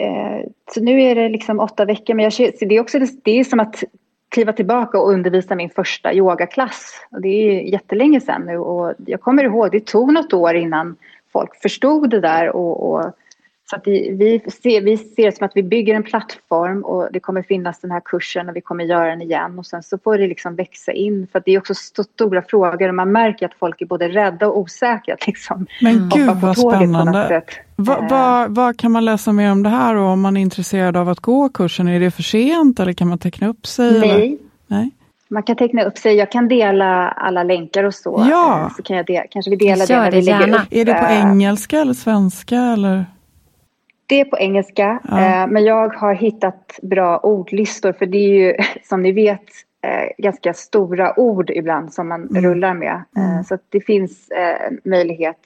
uh, 0.00 0.46
så 0.74 0.80
nu 0.80 1.02
är 1.02 1.14
det 1.14 1.28
liksom 1.28 1.60
åtta 1.60 1.84
veckor, 1.84 2.14
men 2.14 2.22
jag, 2.24 2.52
det 2.60 2.76
är 2.76 2.80
också 2.80 2.98
det 3.22 3.30
är 3.40 3.44
som 3.44 3.60
att 3.60 3.84
kliva 4.28 4.52
tillbaka 4.52 4.98
och 4.98 5.10
undervisa 5.10 5.54
min 5.54 5.70
första 5.70 6.14
yogaklass. 6.14 7.06
Och 7.10 7.20
det 7.20 7.28
är 7.28 7.60
jättelänge 7.60 8.20
sedan 8.20 8.42
nu 8.42 8.58
och 8.58 8.94
jag 9.06 9.20
kommer 9.20 9.44
ihåg, 9.44 9.72
det 9.72 9.86
tog 9.86 10.12
något 10.12 10.32
år 10.32 10.54
innan 10.54 10.96
folk 11.32 11.62
förstod 11.62 12.10
det 12.10 12.20
där 12.20 12.56
och, 12.56 12.92
och 12.92 13.12
så 13.70 13.76
att 13.76 13.86
vi, 13.86 14.10
vi, 14.10 14.50
ser, 14.50 14.80
vi 14.80 14.96
ser 14.96 15.26
det 15.26 15.36
som 15.36 15.46
att 15.46 15.52
vi 15.54 15.62
bygger 15.62 15.94
en 15.94 16.02
plattform 16.02 16.84
och 16.84 17.08
det 17.12 17.20
kommer 17.20 17.42
finnas 17.42 17.80
den 17.80 17.90
här 17.90 18.00
kursen 18.04 18.48
och 18.48 18.56
vi 18.56 18.60
kommer 18.60 18.84
göra 18.84 19.10
den 19.10 19.22
igen 19.22 19.58
och 19.58 19.66
sen 19.66 19.82
så 19.82 19.98
får 19.98 20.18
det 20.18 20.26
liksom 20.26 20.54
växa 20.54 20.92
in 20.92 21.26
för 21.32 21.38
att 21.38 21.44
det 21.44 21.54
är 21.54 21.58
också 21.58 21.72
st 21.72 22.04
stora 22.04 22.42
frågor 22.42 22.88
och 22.88 22.94
man 22.94 23.12
märker 23.12 23.46
att 23.46 23.54
folk 23.54 23.80
är 23.80 23.86
både 23.86 24.08
rädda 24.08 24.48
och 24.48 24.58
osäkra 24.58 25.14
att 25.14 25.26
liksom 25.26 25.66
Men 25.80 26.10
gud 26.14 26.36
vad 26.36 26.58
spännande! 26.58 27.42
Va, 27.76 28.06
va, 28.10 28.46
vad 28.48 28.78
kan 28.78 28.92
man 28.92 29.04
läsa 29.04 29.32
mer 29.32 29.52
om 29.52 29.62
det 29.62 29.68
här 29.68 29.96
och 29.96 30.08
om 30.08 30.20
man 30.20 30.36
är 30.36 30.40
intresserad 30.40 30.96
av 30.96 31.08
att 31.08 31.20
gå 31.20 31.48
kursen? 31.48 31.88
Är 31.88 32.00
det 32.00 32.10
för 32.10 32.22
sent 32.22 32.80
eller 32.80 32.92
kan 32.92 33.08
man 33.08 33.18
teckna 33.18 33.48
upp 33.48 33.66
sig? 33.66 34.00
Nej. 34.00 34.10
Eller? 34.10 34.38
Nej. 34.66 34.90
Man 35.30 35.42
kan 35.42 35.56
teckna 35.56 35.82
upp 35.82 35.98
sig. 35.98 36.14
Jag 36.14 36.32
kan 36.32 36.48
dela 36.48 37.08
alla 37.08 37.42
länkar 37.42 37.84
och 37.84 37.94
så. 37.94 38.26
Ja. 38.30 38.70
Så 38.76 38.82
kan 38.82 38.96
jag 38.96 39.06
de 39.06 39.22
kanske 39.30 39.50
vi 39.50 39.56
delar 39.56 39.86
det 39.86 39.96
när 39.96 40.10
vi 40.10 40.22
lägger 40.22 40.54
upp. 40.54 40.66
Är 40.70 40.84
det 40.84 40.94
på 40.94 41.06
engelska 41.06 41.80
eller 41.80 41.94
svenska? 41.94 42.56
Eller? 42.56 43.04
Det 44.08 44.20
är 44.20 44.24
på 44.24 44.38
engelska, 44.38 45.00
ja. 45.08 45.20
Eh, 45.20 45.46
men 45.46 45.64
jag 45.64 45.94
har 45.94 46.14
hittat 46.14 46.78
bra 46.82 47.18
ordlistor 47.18 47.92
för 47.92 48.06
det 48.06 48.18
är 48.18 48.28
ju 48.28 48.54
som 48.84 49.02
ni 49.02 49.12
vet 49.12 49.44
eh, 49.82 50.22
ganska 50.22 50.54
stora 50.54 51.20
ord 51.20 51.50
ibland 51.50 51.92
som 51.92 52.08
man 52.08 52.28
mm. 52.28 52.42
rullar 52.42 52.74
med. 52.74 53.02
Eh, 53.16 53.30
mm. 53.30 53.44
Så 53.44 53.58
det 53.68 53.80
finns 53.80 54.28
möjlighet. 54.84 55.40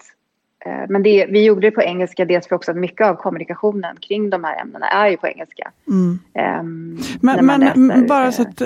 Men 0.88 1.02
det, 1.02 1.26
vi 1.26 1.44
gjorde 1.44 1.60
det 1.60 1.70
på 1.70 1.82
engelska 1.82 2.24
dels 2.24 2.48
för 2.48 2.56
också 2.56 2.70
att 2.70 2.76
mycket 2.76 3.06
av 3.06 3.14
kommunikationen 3.14 3.96
kring 3.96 4.30
de 4.30 4.44
här 4.44 4.60
ämnena 4.60 4.86
är 4.86 5.08
ju 5.08 5.16
på 5.16 5.26
engelska. 5.26 5.70
Mm. 5.88 6.18
Um, 6.60 6.98
men, 7.20 7.46
men 7.46 7.60
läser, 7.60 8.08
bara 8.08 8.32
så 8.32 8.42
att, 8.42 8.62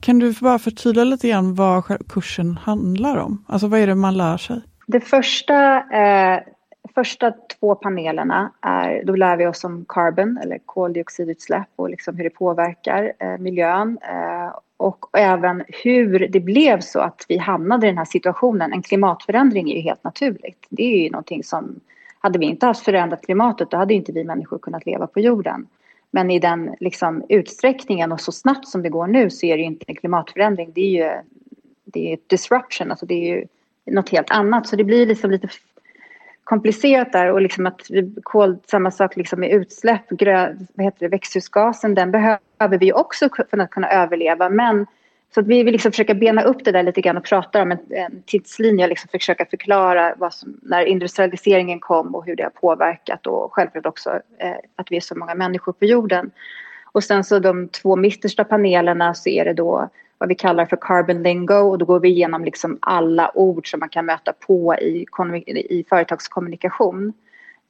kan 0.00 0.18
du 0.18 0.34
bara 0.40 0.58
förtydliga 0.58 1.04
lite 1.04 1.28
grann 1.28 1.54
vad 1.54 2.08
kursen 2.08 2.56
handlar 2.56 3.16
om? 3.16 3.44
Alltså 3.48 3.66
vad 3.66 3.80
är 3.80 3.86
det 3.86 3.94
man 3.94 4.16
lär 4.16 4.36
sig? 4.36 4.60
Det 4.86 5.00
första 5.00 5.76
eh, 5.76 6.40
första 7.00 7.32
två 7.60 7.74
panelerna 7.74 8.52
är, 8.60 9.04
då 9.04 9.16
lär 9.16 9.36
vi 9.36 9.46
oss 9.46 9.64
om 9.64 9.84
carbon 9.88 10.38
eller 10.42 10.58
koldioxidutsläpp 10.58 11.68
och 11.76 11.90
liksom 11.90 12.16
hur 12.16 12.24
det 12.24 12.30
påverkar 12.30 13.12
eh, 13.18 13.38
miljön 13.38 13.98
eh, 14.02 14.58
och 14.76 15.18
även 15.18 15.64
hur 15.68 16.28
det 16.28 16.40
blev 16.40 16.80
så 16.80 17.00
att 17.00 17.24
vi 17.28 17.38
hamnade 17.38 17.86
i 17.86 17.90
den 17.90 17.98
här 17.98 18.04
situationen. 18.04 18.72
En 18.72 18.82
klimatförändring 18.82 19.70
är 19.70 19.76
ju 19.76 19.80
helt 19.80 20.04
naturligt. 20.04 20.66
Det 20.68 20.82
är 20.82 21.04
ju 21.04 21.10
någonting 21.10 21.44
som, 21.44 21.80
hade 22.18 22.38
vi 22.38 22.46
inte 22.46 22.66
haft 22.66 22.84
förändrat 22.84 23.24
klimatet 23.24 23.70
då 23.70 23.76
hade 23.76 23.94
inte 23.94 24.12
vi 24.12 24.24
människor 24.24 24.58
kunnat 24.58 24.86
leva 24.86 25.06
på 25.06 25.20
jorden. 25.20 25.66
Men 26.10 26.30
i 26.30 26.38
den 26.38 26.74
liksom, 26.80 27.24
utsträckningen 27.28 28.12
och 28.12 28.20
så 28.20 28.32
snabbt 28.32 28.68
som 28.68 28.82
det 28.82 28.88
går 28.88 29.06
nu 29.06 29.30
så 29.30 29.46
är 29.46 29.56
det 29.56 29.60
ju 29.60 29.66
inte 29.66 29.84
en 29.88 29.96
klimatförändring, 29.96 30.72
det 30.74 30.80
är 30.80 31.04
ju 31.04 31.22
det 31.84 32.12
är 32.12 32.18
disruption, 32.26 32.90
alltså 32.90 33.06
det 33.06 33.14
är 33.14 33.36
ju 33.36 33.46
något 33.86 34.08
helt 34.08 34.30
annat. 34.30 34.66
Så 34.66 34.76
det 34.76 34.84
blir 34.84 35.06
liksom 35.06 35.30
lite 35.30 35.48
komplicerat 36.50 37.12
där 37.12 37.32
och 37.32 37.40
liksom 37.40 37.66
att 37.66 37.80
kol, 38.22 38.58
samma 38.66 38.90
sak 38.90 39.16
liksom 39.16 39.40
med 39.40 39.50
utsläpp, 39.50 40.08
grö, 40.08 40.56
vad 40.74 40.84
heter 40.84 40.98
det, 41.00 41.08
växthusgasen, 41.08 41.94
den 41.94 42.10
behöver 42.10 42.78
vi 42.78 42.92
också 42.92 43.28
för 43.50 43.58
att 43.58 43.70
kunna 43.70 43.90
överleva. 43.90 44.48
Men 44.48 44.86
så 45.34 45.40
att 45.40 45.46
vi 45.46 45.62
vill 45.62 45.72
liksom 45.72 45.92
försöka 45.92 46.14
bena 46.14 46.42
upp 46.42 46.64
det 46.64 46.72
där 46.72 46.82
lite 46.82 47.00
grann 47.00 47.16
och 47.16 47.24
prata 47.24 47.62
om 47.62 47.72
en, 47.72 47.78
en 47.90 48.22
tidslinje 48.26 48.84
och 48.84 48.88
liksom 48.88 49.08
försöka 49.08 49.46
förklara 49.46 50.14
vad 50.18 50.34
som, 50.34 50.60
när 50.62 50.84
industrialiseringen 50.84 51.80
kom 51.80 52.14
och 52.14 52.26
hur 52.26 52.36
det 52.36 52.42
har 52.42 52.50
påverkat 52.50 53.26
och 53.26 53.54
självklart 53.54 53.86
också 53.86 54.10
eh, 54.38 54.56
att 54.76 54.90
vi 54.90 54.96
är 54.96 55.00
så 55.00 55.18
många 55.18 55.34
människor 55.34 55.72
på 55.72 55.84
jorden. 55.84 56.30
Och 56.92 57.04
sen 57.04 57.24
så 57.24 57.38
de 57.38 57.68
två 57.68 57.96
mittersta 57.96 58.44
panelerna 58.44 59.14
så 59.14 59.28
är 59.28 59.44
det 59.44 59.52
då 59.52 59.88
vad 60.18 60.28
vi 60.28 60.34
kallar 60.34 60.66
för 60.66 60.78
carbon 60.80 61.22
lingo 61.22 61.54
och 61.54 61.78
då 61.78 61.84
går 61.84 62.00
vi 62.00 62.08
igenom 62.08 62.44
liksom 62.44 62.78
alla 62.80 63.30
ord 63.34 63.70
som 63.70 63.80
man 63.80 63.88
kan 63.88 64.06
möta 64.06 64.32
på 64.32 64.74
i, 64.74 65.06
i 65.54 65.84
företagskommunikation. 65.88 67.12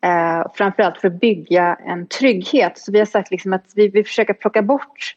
Eh, 0.01 0.47
framförallt 0.55 0.99
för 0.99 1.09
att 1.09 1.21
bygga 1.21 1.79
en 1.87 2.07
trygghet. 2.07 2.79
Så 2.79 2.93
vi 2.93 2.99
har 2.99 3.07
sagt 3.07 3.31
liksom 3.31 3.53
att 3.53 3.73
vi 3.75 3.89
vill 3.89 4.05
försöka 4.05 4.35
plocka 4.35 4.63
bort 4.63 5.17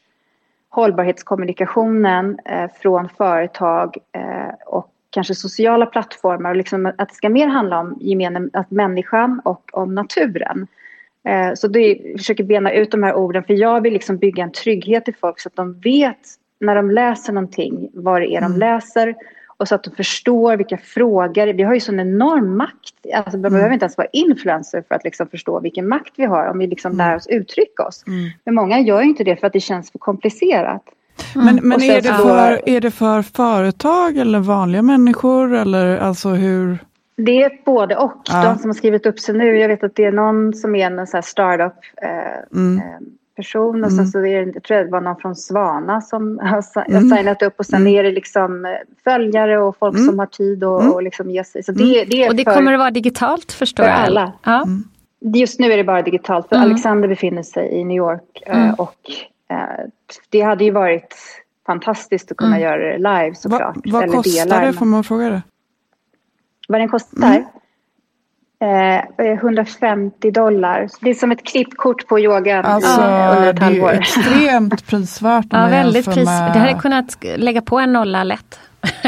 hållbarhetskommunikationen 0.68 2.38
eh, 2.44 2.70
från 2.82 3.08
företag 3.08 3.96
eh, 4.12 4.54
och 4.66 4.90
kanske 5.10 5.34
sociala 5.34 5.86
plattformar 5.86 6.50
och 6.50 6.56
liksom 6.56 6.86
att 6.86 7.08
det 7.08 7.14
ska 7.14 7.28
mer 7.28 7.46
handla 7.46 7.80
om 7.80 7.96
gemene, 8.00 8.48
att 8.52 8.70
människan 8.70 9.40
och 9.44 9.70
om 9.72 9.94
naturen. 9.94 10.66
Eh, 11.28 11.54
så 11.54 11.68
vi 11.68 12.14
försöker 12.18 12.44
bena 12.44 12.72
ut 12.72 12.90
de 12.90 13.02
här 13.02 13.14
orden 13.14 13.44
för 13.44 13.54
jag 13.54 13.80
vill 13.80 13.92
liksom 13.92 14.16
bygga 14.16 14.44
en 14.44 14.52
trygghet 14.52 15.08
i 15.08 15.12
folk 15.12 15.40
så 15.40 15.48
att 15.48 15.56
de 15.56 15.80
vet 15.80 16.18
när 16.60 16.74
de 16.74 16.90
läser 16.90 17.32
någonting, 17.32 17.90
vad 17.94 18.20
det 18.20 18.26
är 18.26 18.40
de 18.40 18.46
mm. 18.46 18.58
läser 18.58 19.14
och 19.56 19.68
så 19.68 19.74
att 19.74 19.84
de 19.84 19.90
förstår 19.90 20.56
vilka 20.56 20.76
frågor. 20.76 21.52
Vi 21.52 21.62
har 21.62 21.74
ju 21.74 21.80
sån 21.80 22.00
enorm 22.00 22.56
makt. 22.56 22.94
Alltså, 23.14 23.36
man 23.36 23.44
mm. 23.44 23.52
behöver 23.52 23.74
inte 23.74 23.84
ens 23.84 23.96
vara 23.96 24.08
influencer 24.12 24.84
för 24.88 24.94
att 24.94 25.04
liksom 25.04 25.28
förstå 25.28 25.60
vilken 25.60 25.88
makt 25.88 26.12
vi 26.16 26.24
har 26.24 26.46
om 26.46 26.58
vi 26.58 26.66
liksom 26.66 26.92
mm. 26.92 27.06
lär 27.06 27.16
oss 27.16 27.26
uttrycka 27.26 27.82
oss. 27.82 28.04
Mm. 28.06 28.30
Men 28.44 28.54
många 28.54 28.80
gör 28.80 29.02
inte 29.02 29.24
det 29.24 29.36
för 29.36 29.46
att 29.46 29.52
det 29.52 29.60
känns 29.60 29.90
för 29.90 29.98
komplicerat. 29.98 30.82
Men, 31.34 31.60
men 31.62 31.82
är, 31.82 32.02
det 32.02 32.08
för, 32.08 32.68
är 32.68 32.80
det 32.80 32.90
för 32.90 33.22
företag 33.22 34.16
eller 34.16 34.38
vanliga 34.38 34.82
människor 34.82 35.54
eller 35.54 35.98
alltså 35.98 36.28
hur? 36.28 36.78
Det 37.16 37.42
är 37.42 37.60
både 37.64 37.96
och. 37.96 38.22
Ja. 38.24 38.44
De 38.44 38.58
som 38.58 38.70
har 38.70 38.74
skrivit 38.74 39.06
upp 39.06 39.20
sig 39.20 39.34
nu, 39.34 39.58
jag 39.58 39.68
vet 39.68 39.84
att 39.84 39.94
det 39.94 40.04
är 40.04 40.12
någon 40.12 40.54
som 40.54 40.74
är 40.74 40.86
en 40.86 41.06
så 41.06 41.22
startup 41.22 41.74
eh, 42.02 42.58
mm. 42.58 42.78
eh, 42.78 42.98
person 43.36 43.84
och 43.84 43.90
sen 43.90 43.98
mm. 43.98 44.10
så 44.10 44.18
är 44.18 44.46
det, 44.46 44.52
jag 44.54 44.62
tror 44.62 44.76
det 44.76 44.90
var 44.90 45.00
någon 45.00 45.16
från 45.16 45.36
Svana 45.36 46.00
som 46.00 46.38
har 46.42 46.88
mm. 46.90 47.16
signat 47.16 47.42
upp 47.42 47.54
och 47.58 47.66
sen 47.66 47.80
mm. 47.80 47.94
är 47.94 48.02
det 48.02 48.12
liksom 48.12 48.64
eh, 48.64 48.70
följare 49.04 49.58
och 49.58 49.76
folk 49.76 49.94
mm. 49.94 50.06
som 50.06 50.18
har 50.18 50.26
tid 50.26 50.64
och, 50.64 50.94
och 50.94 51.02
liksom 51.02 51.30
ge 51.30 51.44
sig. 51.44 51.62
Så 51.62 51.72
det, 51.72 52.04
det 52.04 52.28
och 52.28 52.36
det 52.36 52.44
för, 52.44 52.54
kommer 52.54 52.72
att 52.72 52.78
vara 52.78 52.90
digitalt 52.90 53.52
förstår 53.52 53.84
för 53.84 53.90
jag? 53.90 54.00
alla. 54.00 54.32
Ja. 54.44 54.66
Just 55.20 55.60
nu 55.60 55.72
är 55.72 55.76
det 55.76 55.84
bara 55.84 56.02
digitalt 56.02 56.48
för 56.48 56.56
Alexander 56.56 57.08
befinner 57.08 57.42
sig 57.42 57.68
i 57.68 57.84
New 57.84 57.96
York 57.96 58.42
eh, 58.46 58.74
och 58.74 58.98
eh, 59.50 59.84
det 60.30 60.40
hade 60.40 60.64
ju 60.64 60.70
varit 60.70 61.14
fantastiskt 61.66 62.30
att 62.30 62.36
kunna 62.36 62.60
göra 62.60 62.76
det 62.76 62.98
live 62.98 63.34
såklart. 63.34 63.76
Va, 63.76 63.82
vad 63.84 64.12
kostar 64.12 64.66
det, 64.66 64.72
får 64.72 64.86
man 64.86 65.04
fråga 65.04 65.28
det? 65.28 65.42
Vad 66.68 66.80
den 66.80 66.88
kostar? 66.88 67.44
Eh, 68.64 69.32
150 69.32 70.30
dollar. 70.30 70.88
Det 71.00 71.10
är 71.10 71.14
som 71.14 71.32
ett 71.32 71.46
klippkort 71.46 72.06
på 72.08 72.20
yogan 72.20 72.64
alltså, 72.64 73.00
under 73.00 73.50
ett 73.50 73.58
halvår. 73.58 73.88
Det 73.88 73.94
är 73.94 73.98
extremt 73.98 74.86
prisvärt. 74.90 75.46
ja, 75.50 75.66
väldigt 75.66 76.06
pris. 76.06 76.24
Med... 76.24 76.52
Det 76.52 76.58
hade 76.58 76.74
kunnat 76.74 77.24
lägga 77.36 77.62
på 77.62 77.78
en 77.78 77.92
nolla 77.92 78.24
lätt. 78.24 78.60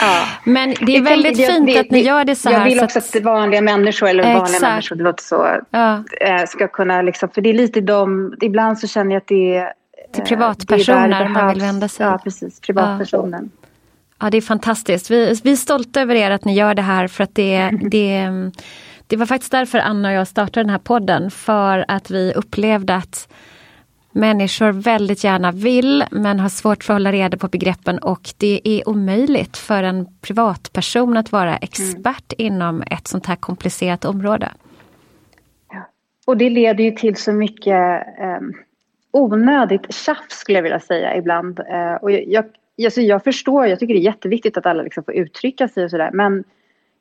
Ja. 0.00 0.24
Men 0.44 0.74
det 0.80 0.96
är 0.96 1.02
väldigt 1.02 1.38
jag, 1.38 1.52
fint 1.52 1.70
jag, 1.70 1.78
att 1.78 1.90
ni 1.90 2.00
gör 2.02 2.24
det 2.24 2.36
så 2.36 2.48
här. 2.48 2.58
Jag 2.58 2.64
vill 2.64 2.84
också 2.84 2.98
att, 2.98 3.16
att 3.16 3.22
vanliga 3.22 3.60
människor, 3.60 4.08
eller 4.08 4.22
exakt. 4.22 4.40
vanliga 4.40 4.70
människor, 4.70 4.96
det 4.96 5.02
låter 5.02 5.24
så, 5.24 5.60
ja. 5.70 6.04
Eh, 6.20 6.46
ska 6.46 6.68
kunna 6.68 7.02
liksom, 7.02 7.28
för 7.28 7.40
det 7.40 7.50
är 7.50 7.54
lite 7.54 7.80
de, 7.80 8.34
ibland 8.40 8.78
så 8.78 8.86
känner 8.86 9.10
jag 9.10 9.20
att 9.20 9.26
det 9.26 9.56
är 9.56 9.72
till 10.12 10.24
privatpersoner 10.24 11.28
man 11.28 11.48
vill 11.48 11.60
vända 11.60 11.88
sig. 11.88 12.06
Ja, 12.06 12.18
precis. 12.24 12.60
Privatpersonen. 12.60 13.50
Ja. 13.59 13.59
Ja, 14.20 14.30
det 14.30 14.36
är 14.36 14.40
fantastiskt. 14.40 15.10
Vi, 15.10 15.34
vi 15.44 15.52
är 15.52 15.56
stolta 15.56 16.00
över 16.00 16.14
er 16.14 16.30
att 16.30 16.44
ni 16.44 16.54
gör 16.54 16.74
det 16.74 16.82
här 16.82 17.08
för 17.08 17.24
att 17.24 17.34
det, 17.34 17.70
det, 17.90 18.30
det 19.06 19.16
var 19.16 19.26
faktiskt 19.26 19.52
därför 19.52 19.78
Anna 19.78 20.08
och 20.08 20.14
jag 20.14 20.28
startade 20.28 20.64
den 20.64 20.70
här 20.70 20.78
podden. 20.78 21.30
För 21.30 21.84
att 21.88 22.10
vi 22.10 22.32
upplevde 22.32 22.94
att 22.94 23.28
människor 24.12 24.72
väldigt 24.72 25.24
gärna 25.24 25.52
vill 25.52 26.04
men 26.10 26.40
har 26.40 26.48
svårt 26.48 26.84
för 26.84 26.92
att 26.92 26.94
hålla 26.94 27.12
reda 27.12 27.36
på 27.36 27.48
begreppen 27.48 27.98
och 27.98 28.30
det 28.36 28.60
är 28.64 28.88
omöjligt 28.88 29.56
för 29.56 29.82
en 29.82 30.06
privatperson 30.20 31.16
att 31.16 31.32
vara 31.32 31.56
expert 31.56 32.32
mm. 32.38 32.52
inom 32.52 32.82
ett 32.82 33.08
sånt 33.08 33.26
här 33.26 33.36
komplicerat 33.36 34.04
område. 34.04 34.48
och 36.26 36.36
det 36.36 36.50
leder 36.50 36.84
ju 36.84 36.90
till 36.90 37.16
så 37.16 37.32
mycket 37.32 38.02
eh, 38.20 38.40
onödigt 39.12 39.94
tjafs 39.94 40.38
skulle 40.38 40.58
jag 40.58 40.62
vilja 40.62 40.80
säga 40.80 41.16
ibland. 41.16 41.60
Eh, 41.60 41.94
och 41.94 42.10
jag, 42.10 42.44
alltså 42.84 43.00
jag 43.00 43.24
förstår, 43.24 43.66
jag 43.66 43.78
tycker 43.78 43.94
det 43.94 44.00
är 44.00 44.02
jätteviktigt 44.04 44.56
att 44.56 44.66
alla 44.66 44.82
liksom 44.82 45.04
får 45.04 45.14
uttrycka 45.14 45.68
sig 45.68 45.84
och 45.84 45.90
sådär. 45.90 46.10
Men 46.12 46.44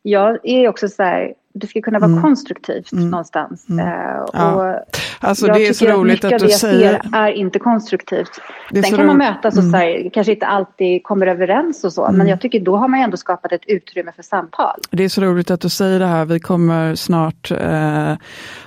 jag 0.01 0.39
är 0.43 0.67
också 0.67 0.87
så 0.87 1.03
här, 1.03 1.33
det 1.53 1.67
ska 1.67 1.81
kunna 1.81 1.99
vara 1.99 2.11
mm. 2.11 2.21
konstruktivt 2.21 2.91
mm. 2.91 3.09
någonstans. 3.09 3.65
Mm. 3.69 3.87
Uh, 3.87 3.93
ja. 4.33 4.83
Alltså 5.19 5.47
det 5.47 5.67
är 5.67 5.73
så 5.73 5.85
roligt 5.85 6.25
att, 6.25 6.33
att 6.33 6.39
du 6.39 6.49
säger. 6.49 7.01
Det 7.03 7.17
är 7.17 7.31
inte 7.31 7.59
konstruktivt. 7.59 8.29
Sen 8.73 8.83
kan 8.83 9.07
man 9.07 9.17
mötas 9.17 9.57
och 9.57 9.63
så 9.63 9.69
här, 9.69 9.95
mm. 9.95 10.09
kanske 10.09 10.33
inte 10.33 10.45
alltid 10.45 11.03
kommer 11.03 11.27
överens 11.27 11.83
och 11.83 11.93
så. 11.93 12.01
Men 12.01 12.15
mm. 12.15 12.27
jag 12.27 12.41
tycker 12.41 12.59
då 12.59 12.77
har 12.77 12.87
man 12.87 12.99
ändå 12.99 13.17
skapat 13.17 13.51
ett 13.51 13.61
utrymme 13.67 14.11
för 14.15 14.23
samtal. 14.23 14.79
Det 14.91 15.03
är 15.03 15.09
så 15.09 15.21
roligt 15.21 15.51
att 15.51 15.61
du 15.61 15.69
säger 15.69 15.99
det 15.99 16.05
här. 16.05 16.25
Vi 16.25 16.39
kommer 16.39 16.95
snart 16.95 17.51
eh, 17.51 18.13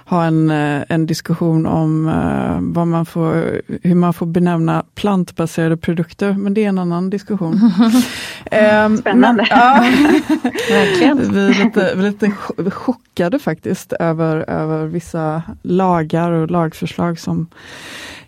ha 0.04 0.24
en, 0.24 0.50
eh, 0.50 0.82
en 0.88 1.06
diskussion 1.06 1.66
om 1.66 2.12
vad 2.74 2.86
man 2.86 3.06
får, 3.06 3.60
hur 3.82 3.94
man 3.94 4.14
får 4.14 4.26
benämna 4.26 4.84
plantbaserade 4.94 5.76
produkter. 5.76 6.32
Men 6.32 6.54
det 6.54 6.64
är 6.64 6.68
en 6.68 6.78
annan 6.78 7.10
diskussion. 7.10 7.54
Ehm, 8.50 8.96
Spännande. 8.96 9.46
Men, 9.50 9.58
ja, 9.58 9.74
Verkligen. 10.70 11.32
Vi 11.32 11.46
är 11.46 11.64
lite, 11.64 11.94
lite 11.94 12.32
chockade 12.72 13.38
faktiskt 13.38 13.92
över, 13.92 14.50
över 14.50 14.86
vissa 14.86 15.42
lagar 15.62 16.32
och 16.32 16.50
lagförslag 16.50 17.18
som 17.18 17.46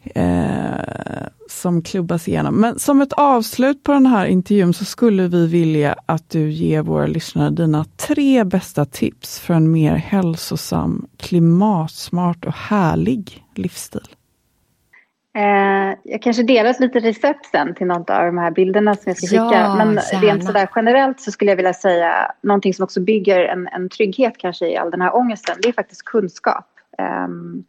eh, 0.05 1.27
som 1.49 1.83
klubbas 1.83 2.29
igenom. 2.29 2.61
Men 2.61 2.79
som 2.79 3.03
ett 3.03 3.13
avslut 3.13 3.83
på 3.83 3.93
den 3.93 4.07
här 4.07 4.27
intervjun 4.27 4.75
så 4.75 4.85
skulle 4.85 5.29
vi 5.29 5.47
vilja 5.47 5.97
att 6.07 6.31
du 6.31 6.51
ger 6.51 6.83
våra 6.83 7.07
lyssnare 7.07 7.51
dina 7.51 7.85
tre 7.85 8.45
bästa 8.45 8.85
tips 8.85 9.39
för 9.39 9.55
en 9.55 9.73
mer 9.73 9.95
hälsosam, 9.95 11.07
klimatsmart 11.17 12.45
och 12.45 12.55
härlig 12.55 13.45
livsstil. 13.55 14.14
Eh, 15.37 15.97
jag 16.03 16.23
kanske 16.23 16.43
delar 16.43 16.81
lite 16.81 17.01
recept 17.01 17.47
sen 17.47 17.75
till 17.75 17.87
något 17.87 18.11
av 18.11 18.27
de 18.27 18.39
här 18.39 18.51
bilderna 18.51 18.95
som 18.95 19.03
jag 19.07 19.17
ska 19.17 19.27
skicka. 19.27 19.61
Ja, 19.61 19.77
Men 19.77 19.95
gärna. 19.95 20.27
rent 20.27 20.45
sådär 20.45 20.69
generellt 20.77 21.21
så 21.21 21.31
skulle 21.31 21.51
jag 21.51 21.57
vilja 21.57 21.75
säga 21.75 22.33
någonting 22.41 22.75
som 22.75 22.83
också 22.83 23.01
bygger 23.01 23.41
en, 23.41 23.69
en 23.69 23.89
trygghet 23.89 24.39
kanske 24.39 24.69
i 24.69 24.77
all 24.77 24.91
den 24.91 25.01
här 25.01 25.17
ångesten. 25.17 25.57
Det 25.63 25.69
är 25.69 25.73
faktiskt 25.73 26.03
kunskap. 26.05 26.67
Um, 26.99 27.65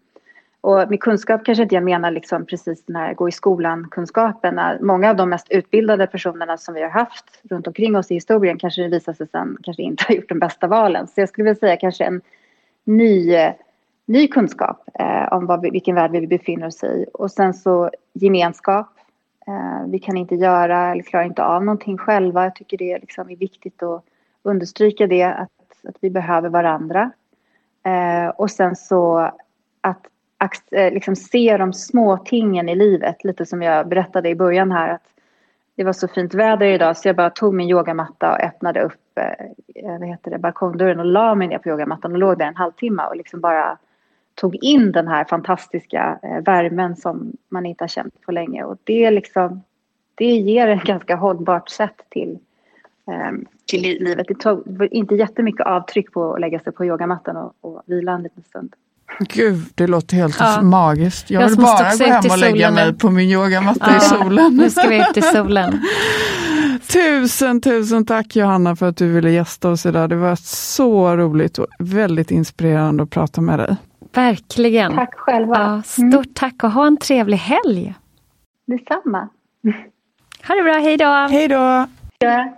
och 0.62 0.90
med 0.90 1.00
kunskap 1.00 1.46
kanske 1.46 1.64
inte 1.64 1.76
jag 1.76 1.84
menar 1.84 2.12
liksom 2.12 2.46
precis 2.46 2.86
den 2.86 2.96
här 2.96 3.14
gå 3.14 3.30
i 3.30 3.32
skolan-kunskapen. 3.32 4.60
Många 4.82 5.10
av 5.10 5.16
de 5.16 5.30
mest 5.30 5.52
utbildade 5.52 6.08
personerna 6.08 6.58
som 6.58 6.74
vi 6.74 6.82
har 6.82 6.90
haft 6.90 7.26
runt 7.50 7.68
omkring 7.68 7.96
oss 7.96 8.12
i 8.12 8.14
historien 8.14 8.58
kanske 8.58 8.82
det 8.82 8.88
visar 8.88 9.14
sig 9.14 9.28
sen 9.28 9.58
kanske 9.64 9.84
inte 9.84 10.04
har 10.08 10.16
gjort 10.16 10.30
de 10.30 10.40
bästa 10.40 10.68
valen. 10.68 11.08
Så 11.08 11.22
jag 11.22 11.30
skulle 11.30 11.44
vilja 11.44 11.60
säga 11.60 11.78
kanske 11.78 12.04
en 12.04 12.22
ny, 12.84 13.36
ny 14.06 14.28
kunskap 14.28 14.90
eh, 15.00 15.34
om 15.34 15.46
vad, 15.46 15.62
vilken 15.62 15.96
värld 15.96 16.12
vi 16.12 16.28
befinner 16.28 16.68
oss 16.68 16.84
i. 16.84 17.06
Och 17.14 17.32
sen 17.32 17.54
så 17.54 17.92
gemenskap. 18.14 18.90
Eh, 19.48 19.88
vi 19.88 20.00
kan 20.00 20.18
inte 20.18 20.36
göra 20.36 20.92
eller 20.92 21.04
klarar 21.04 21.26
inte 21.26 21.44
av 21.44 21.66
någonting 21.66 21.98
själva. 21.98 22.44
Jag 22.44 22.56
tycker 22.56 22.78
det 22.78 23.00
liksom 23.00 23.30
är 23.30 23.36
viktigt 23.36 23.84
att 23.84 24.04
understryka 24.44 25.08
det, 25.08 25.24
att, 25.24 25.52
att 25.88 25.96
vi 26.02 26.10
behöver 26.10 26.50
varandra. 26.50 27.12
Eh, 27.84 28.28
och 28.28 28.52
sen 28.52 28.76
så 28.76 29.32
att 29.82 30.08
Eh, 30.72 30.94
liksom 30.94 31.16
se 31.16 31.58
de 31.58 31.74
små 31.74 32.18
tingen 32.18 32.70
i 32.70 32.76
livet. 32.76 33.24
Lite 33.24 33.46
som 33.46 33.62
jag 33.62 33.88
berättade 33.88 34.30
i 34.30 34.36
början 34.36 34.72
här. 34.72 34.90
att 34.90 35.04
Det 35.76 35.84
var 35.84 35.94
så 35.94 36.08
fint 36.08 36.34
väder 36.34 36.66
idag 36.66 36.98
så 36.98 37.08
jag 37.08 37.16
bara 37.16 37.30
tog 37.30 37.54
min 37.54 37.70
yogamatta 37.70 38.32
och 38.32 38.40
öppnade 38.40 38.82
upp 38.82 39.18
eh, 39.20 39.90
vad 40.00 40.08
heter 40.08 40.32
det, 40.32 40.38
balkongdörren 40.38 41.00
och 41.00 41.06
la 41.06 41.36
mig 41.36 41.48
ner 41.48 41.58
på 41.58 41.70
yogamattan 41.70 42.12
och 42.12 42.18
låg 42.18 42.38
där 42.38 42.46
en 42.46 42.56
halvtimme 42.56 43.04
och 43.04 43.16
liksom 43.16 43.42
bara 43.42 43.78
tog 44.36 44.56
in 44.56 44.92
den 44.92 45.08
här 45.08 45.26
fantastiska 45.26 46.20
eh, 46.24 46.44
värmen 46.46 46.96
som 46.96 47.34
man 47.50 47.66
inte 47.66 47.84
har 47.84 47.90
känt 47.90 48.22
på 48.22 48.32
länge. 48.32 48.64
Och 48.64 48.78
det, 48.84 49.12
liksom, 49.12 49.64
det 50.16 50.26
ger 50.26 50.68
ett 50.68 50.84
ganska 50.84 51.16
hållbart 51.16 51.70
sätt 51.70 52.02
till, 52.10 52.40
till 53.68 53.82
livet. 53.82 54.28
Det 54.28 54.40
tog 54.40 54.88
inte 54.92 55.16
jättemycket 55.16 55.66
avtryck 55.66 56.12
på 56.12 56.34
att 56.34 56.42
lägga 56.42 56.60
sig 56.60 56.74
på 56.74 56.86
yogamattan 56.86 57.38
och, 57.38 57.54
och 57.62 57.84
vila 57.86 58.12
en 58.12 58.24
liten 58.24 58.44
stund. 58.44 58.76
Gud, 59.20 59.64
det 59.76 59.88
låter 59.88 60.16
helt 60.16 60.36
ja. 60.40 60.62
magiskt. 60.62 61.30
Jag, 61.30 61.44
jag 61.44 61.50
vill 61.50 61.58
bara 61.58 61.96
gå 61.98 62.06
hem 62.06 62.24
och 62.32 62.38
lägga 62.38 62.72
mig 62.72 62.94
på 62.94 63.10
min 63.10 63.30
yogamatta 63.30 63.86
ja. 63.88 63.98
i 63.98 64.00
solen. 64.00 64.56
Nu 64.56 64.70
ska 64.70 64.88
vi 64.88 65.00
ut 65.10 65.18
i 65.18 65.22
solen. 65.22 65.82
tusen, 66.94 67.62
tusen 67.62 68.06
tack 68.06 68.36
Johanna 68.36 68.76
för 68.76 68.90
att 68.90 68.98
du 68.98 69.08
ville 69.08 69.32
gästa 69.32 69.70
oss 69.70 69.86
idag. 69.86 70.10
Det 70.10 70.16
var 70.16 70.36
så 70.44 71.16
roligt 71.16 71.58
och 71.58 71.68
väldigt 71.80 72.32
inspirerande 72.32 73.04
att 73.04 73.10
prata 73.10 73.42
med 73.42 73.60
dig. 73.60 73.76
Verkligen. 74.16 74.96
Tack 74.96 75.16
själva. 75.16 75.60
Ja, 75.60 75.82
stort 75.82 76.14
mm. 76.14 76.34
tack 76.34 76.64
och 76.64 76.72
ha 76.72 76.88
en 76.88 76.98
trevlig 76.98 77.38
helg. 77.38 77.94
Detsamma. 78.66 79.30
Ha 80.48 80.56
det 80.56 80.64
bra, 80.64 80.74
hej 80.74 80.98
då. 80.98 81.06
Hej 81.06 81.48
då. 81.48 81.88
Ja. 82.20 82.58